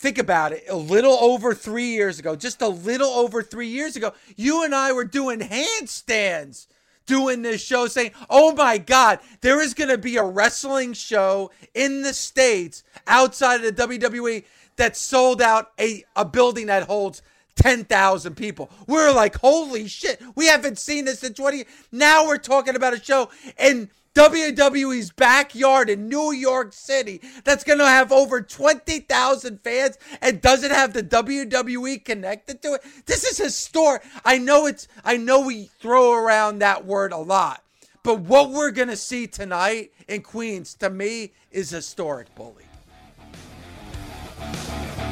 Think 0.00 0.16
about 0.16 0.52
it. 0.52 0.64
A 0.70 0.76
little 0.76 1.12
over 1.12 1.54
three 1.54 1.90
years 1.90 2.18
ago, 2.18 2.34
just 2.34 2.62
a 2.62 2.68
little 2.68 3.10
over 3.10 3.42
three 3.42 3.66
years 3.66 3.96
ago, 3.96 4.14
you 4.34 4.64
and 4.64 4.74
I 4.74 4.92
were 4.92 5.04
doing 5.04 5.40
handstands 5.40 6.68
doing 7.04 7.42
this 7.42 7.60
show 7.60 7.86
saying, 7.86 8.12
oh 8.30 8.54
my 8.54 8.78
God, 8.78 9.18
there 9.42 9.60
is 9.60 9.74
going 9.74 9.90
to 9.90 9.98
be 9.98 10.16
a 10.16 10.24
wrestling 10.24 10.94
show 10.94 11.50
in 11.74 12.00
the 12.00 12.14
States 12.14 12.82
outside 13.06 13.62
of 13.62 13.76
the 13.76 13.86
WWE 13.86 14.44
that 14.76 14.96
sold 14.96 15.42
out 15.42 15.72
a, 15.78 16.02
a 16.16 16.24
building 16.24 16.68
that 16.68 16.84
holds 16.84 17.20
10,000 17.56 18.34
people. 18.34 18.70
We're 18.86 19.12
like, 19.12 19.36
holy 19.36 19.86
shit, 19.86 20.22
we 20.34 20.46
haven't 20.46 20.78
seen 20.78 21.04
this 21.04 21.22
in 21.22 21.34
20 21.34 21.66
Now 21.92 22.26
we're 22.26 22.38
talking 22.38 22.74
about 22.74 22.94
a 22.94 23.04
show 23.04 23.28
in 23.58 23.90
WWE's 24.14 25.12
backyard 25.12 25.88
in 25.88 26.08
New 26.08 26.32
York 26.32 26.72
City 26.72 27.20
that's 27.44 27.64
going 27.64 27.78
to 27.78 27.86
have 27.86 28.10
over 28.10 28.42
20,000 28.42 29.60
fans 29.62 29.98
and 30.20 30.40
doesn't 30.40 30.72
have 30.72 30.92
the 30.92 31.02
WWE 31.02 32.04
connected 32.04 32.60
to 32.62 32.74
it. 32.74 32.82
This 33.06 33.24
is 33.24 33.38
historic. 33.38 34.02
I 34.24 34.38
know 34.38 34.66
it's 34.66 34.88
I 35.04 35.16
know 35.16 35.40
we 35.40 35.70
throw 35.80 36.12
around 36.12 36.58
that 36.58 36.84
word 36.84 37.12
a 37.12 37.18
lot. 37.18 37.62
But 38.02 38.20
what 38.20 38.50
we're 38.50 38.70
going 38.70 38.88
to 38.88 38.96
see 38.96 39.26
tonight 39.26 39.92
in 40.08 40.22
Queens 40.22 40.74
to 40.76 40.88
me 40.88 41.32
is 41.50 41.70
historic, 41.70 42.34
bully. 42.34 42.69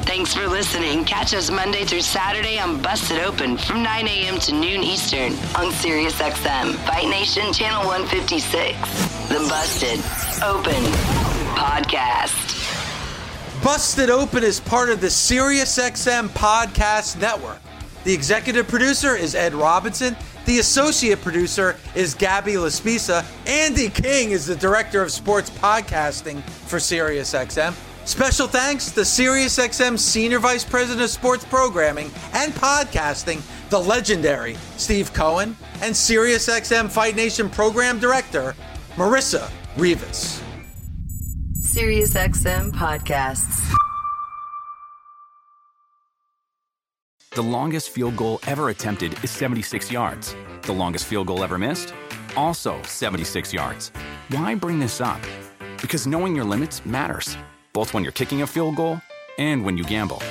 Thanks 0.09 0.33
for 0.33 0.47
listening. 0.47 1.05
Catch 1.05 1.35
us 1.35 1.51
Monday 1.51 1.85
through 1.85 2.01
Saturday 2.01 2.57
on 2.57 2.81
Busted 2.81 3.19
Open 3.19 3.55
from 3.59 3.83
9 3.83 4.07
a.m. 4.07 4.39
to 4.39 4.53
noon 4.53 4.81
Eastern 4.81 5.33
on 5.53 5.71
SiriusXM, 5.71 6.73
Fight 6.87 7.07
Nation 7.07 7.53
Channel 7.53 7.85
156. 7.85 9.29
The 9.29 9.35
Busted 9.47 9.99
Open 10.43 10.83
Podcast. 11.53 12.33
Busted 13.63 14.09
Open 14.09 14.43
is 14.43 14.59
part 14.59 14.89
of 14.89 14.99
the 14.99 15.07
SiriusXM 15.07 16.29
podcast 16.29 17.21
network. 17.21 17.59
The 18.03 18.11
executive 18.11 18.67
producer 18.67 19.15
is 19.15 19.35
Ed 19.35 19.53
Robinson. 19.53 20.17
The 20.47 20.57
associate 20.57 21.21
producer 21.21 21.75
is 21.93 22.15
Gabby 22.15 22.53
Laspisa. 22.53 23.23
Andy 23.45 23.89
King 23.89 24.31
is 24.31 24.47
the 24.47 24.55
director 24.55 25.03
of 25.03 25.11
sports 25.11 25.51
podcasting 25.51 26.41
for 26.41 26.77
SiriusXM. 26.79 27.75
Special 28.09 28.47
thanks 28.47 28.89
to 28.93 29.01
SiriusXM 29.01 29.99
Senior 29.99 30.39
Vice 30.39 30.65
President 30.65 31.03
of 31.03 31.11
Sports 31.11 31.45
Programming 31.45 32.09
and 32.33 32.51
Podcasting, 32.53 33.39
the 33.69 33.79
legendary 33.79 34.55
Steve 34.77 35.13
Cohen, 35.13 35.55
and 35.83 35.93
SiriusXM 35.93 36.89
Fight 36.89 37.15
Nation 37.15 37.51
Program 37.51 37.99
Director, 37.99 38.55
Marissa 38.95 39.51
Rivas. 39.77 40.41
SiriusXM 41.61 42.71
podcasts. 42.71 43.61
The 47.35 47.43
longest 47.43 47.91
field 47.91 48.17
goal 48.17 48.39
ever 48.47 48.69
attempted 48.69 49.23
is 49.23 49.29
76 49.29 49.91
yards. 49.91 50.35
The 50.63 50.73
longest 50.73 51.05
field 51.05 51.27
goal 51.27 51.43
ever 51.43 51.59
missed? 51.59 51.93
Also 52.35 52.81
76 52.81 53.53
yards. 53.53 53.91
Why 54.29 54.55
bring 54.55 54.79
this 54.79 54.99
up? 54.99 55.21
Because 55.79 56.07
knowing 56.07 56.35
your 56.35 56.45
limits 56.45 56.83
matters, 56.87 57.37
both 57.79 57.93
when 57.93 58.03
you're 58.03 58.19
kicking 58.21 58.41
a 58.41 58.47
field 58.47 58.75
goal 58.75 58.99
and 59.37 59.63
when 59.63 59.77
you 59.77 59.85
gamble. 59.85 60.21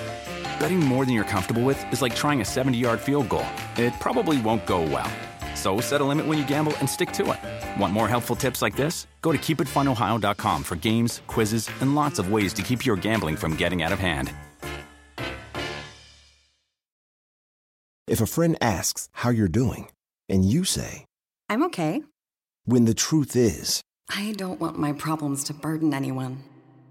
Betting 0.60 0.80
more 0.80 1.06
than 1.06 1.14
you're 1.14 1.32
comfortable 1.36 1.62
with 1.62 1.80
is 1.92 2.02
like 2.02 2.14
trying 2.14 2.42
a 2.42 2.44
70 2.44 2.76
yard 2.76 3.00
field 3.00 3.28
goal. 3.34 3.46
It 3.76 3.94
probably 4.00 4.36
won't 4.42 4.66
go 4.66 4.82
well. 4.82 5.10
So 5.54 5.80
set 5.80 6.00
a 6.02 6.04
limit 6.04 6.26
when 6.26 6.38
you 6.38 6.46
gamble 6.46 6.74
and 6.80 6.88
stick 6.88 7.10
to 7.12 7.24
it. 7.32 7.80
Want 7.80 7.92
more 7.94 8.08
helpful 8.08 8.36
tips 8.36 8.60
like 8.60 8.76
this? 8.76 9.06
Go 9.22 9.32
to 9.32 9.38
keepitfunohio.com 9.38 10.62
for 10.62 10.76
games, 10.76 11.22
quizzes, 11.26 11.70
and 11.80 11.94
lots 11.94 12.18
of 12.18 12.30
ways 12.30 12.52
to 12.54 12.62
keep 12.62 12.84
your 12.84 12.96
gambling 12.96 13.36
from 13.36 13.56
getting 13.56 13.82
out 13.82 13.92
of 13.92 13.98
hand. 13.98 14.30
If 18.06 18.20
a 18.20 18.26
friend 18.26 18.56
asks 18.60 19.08
how 19.12 19.30
you're 19.30 19.54
doing, 19.62 19.88
and 20.28 20.44
you 20.44 20.64
say, 20.64 21.06
I'm 21.48 21.62
okay. 21.64 22.02
when 22.66 22.84
the 22.84 22.94
truth 22.94 23.36
is, 23.36 23.80
I 24.10 24.34
don't 24.36 24.60
want 24.60 24.78
my 24.78 24.92
problems 24.92 25.44
to 25.44 25.54
burden 25.54 25.94
anyone. 25.94 26.42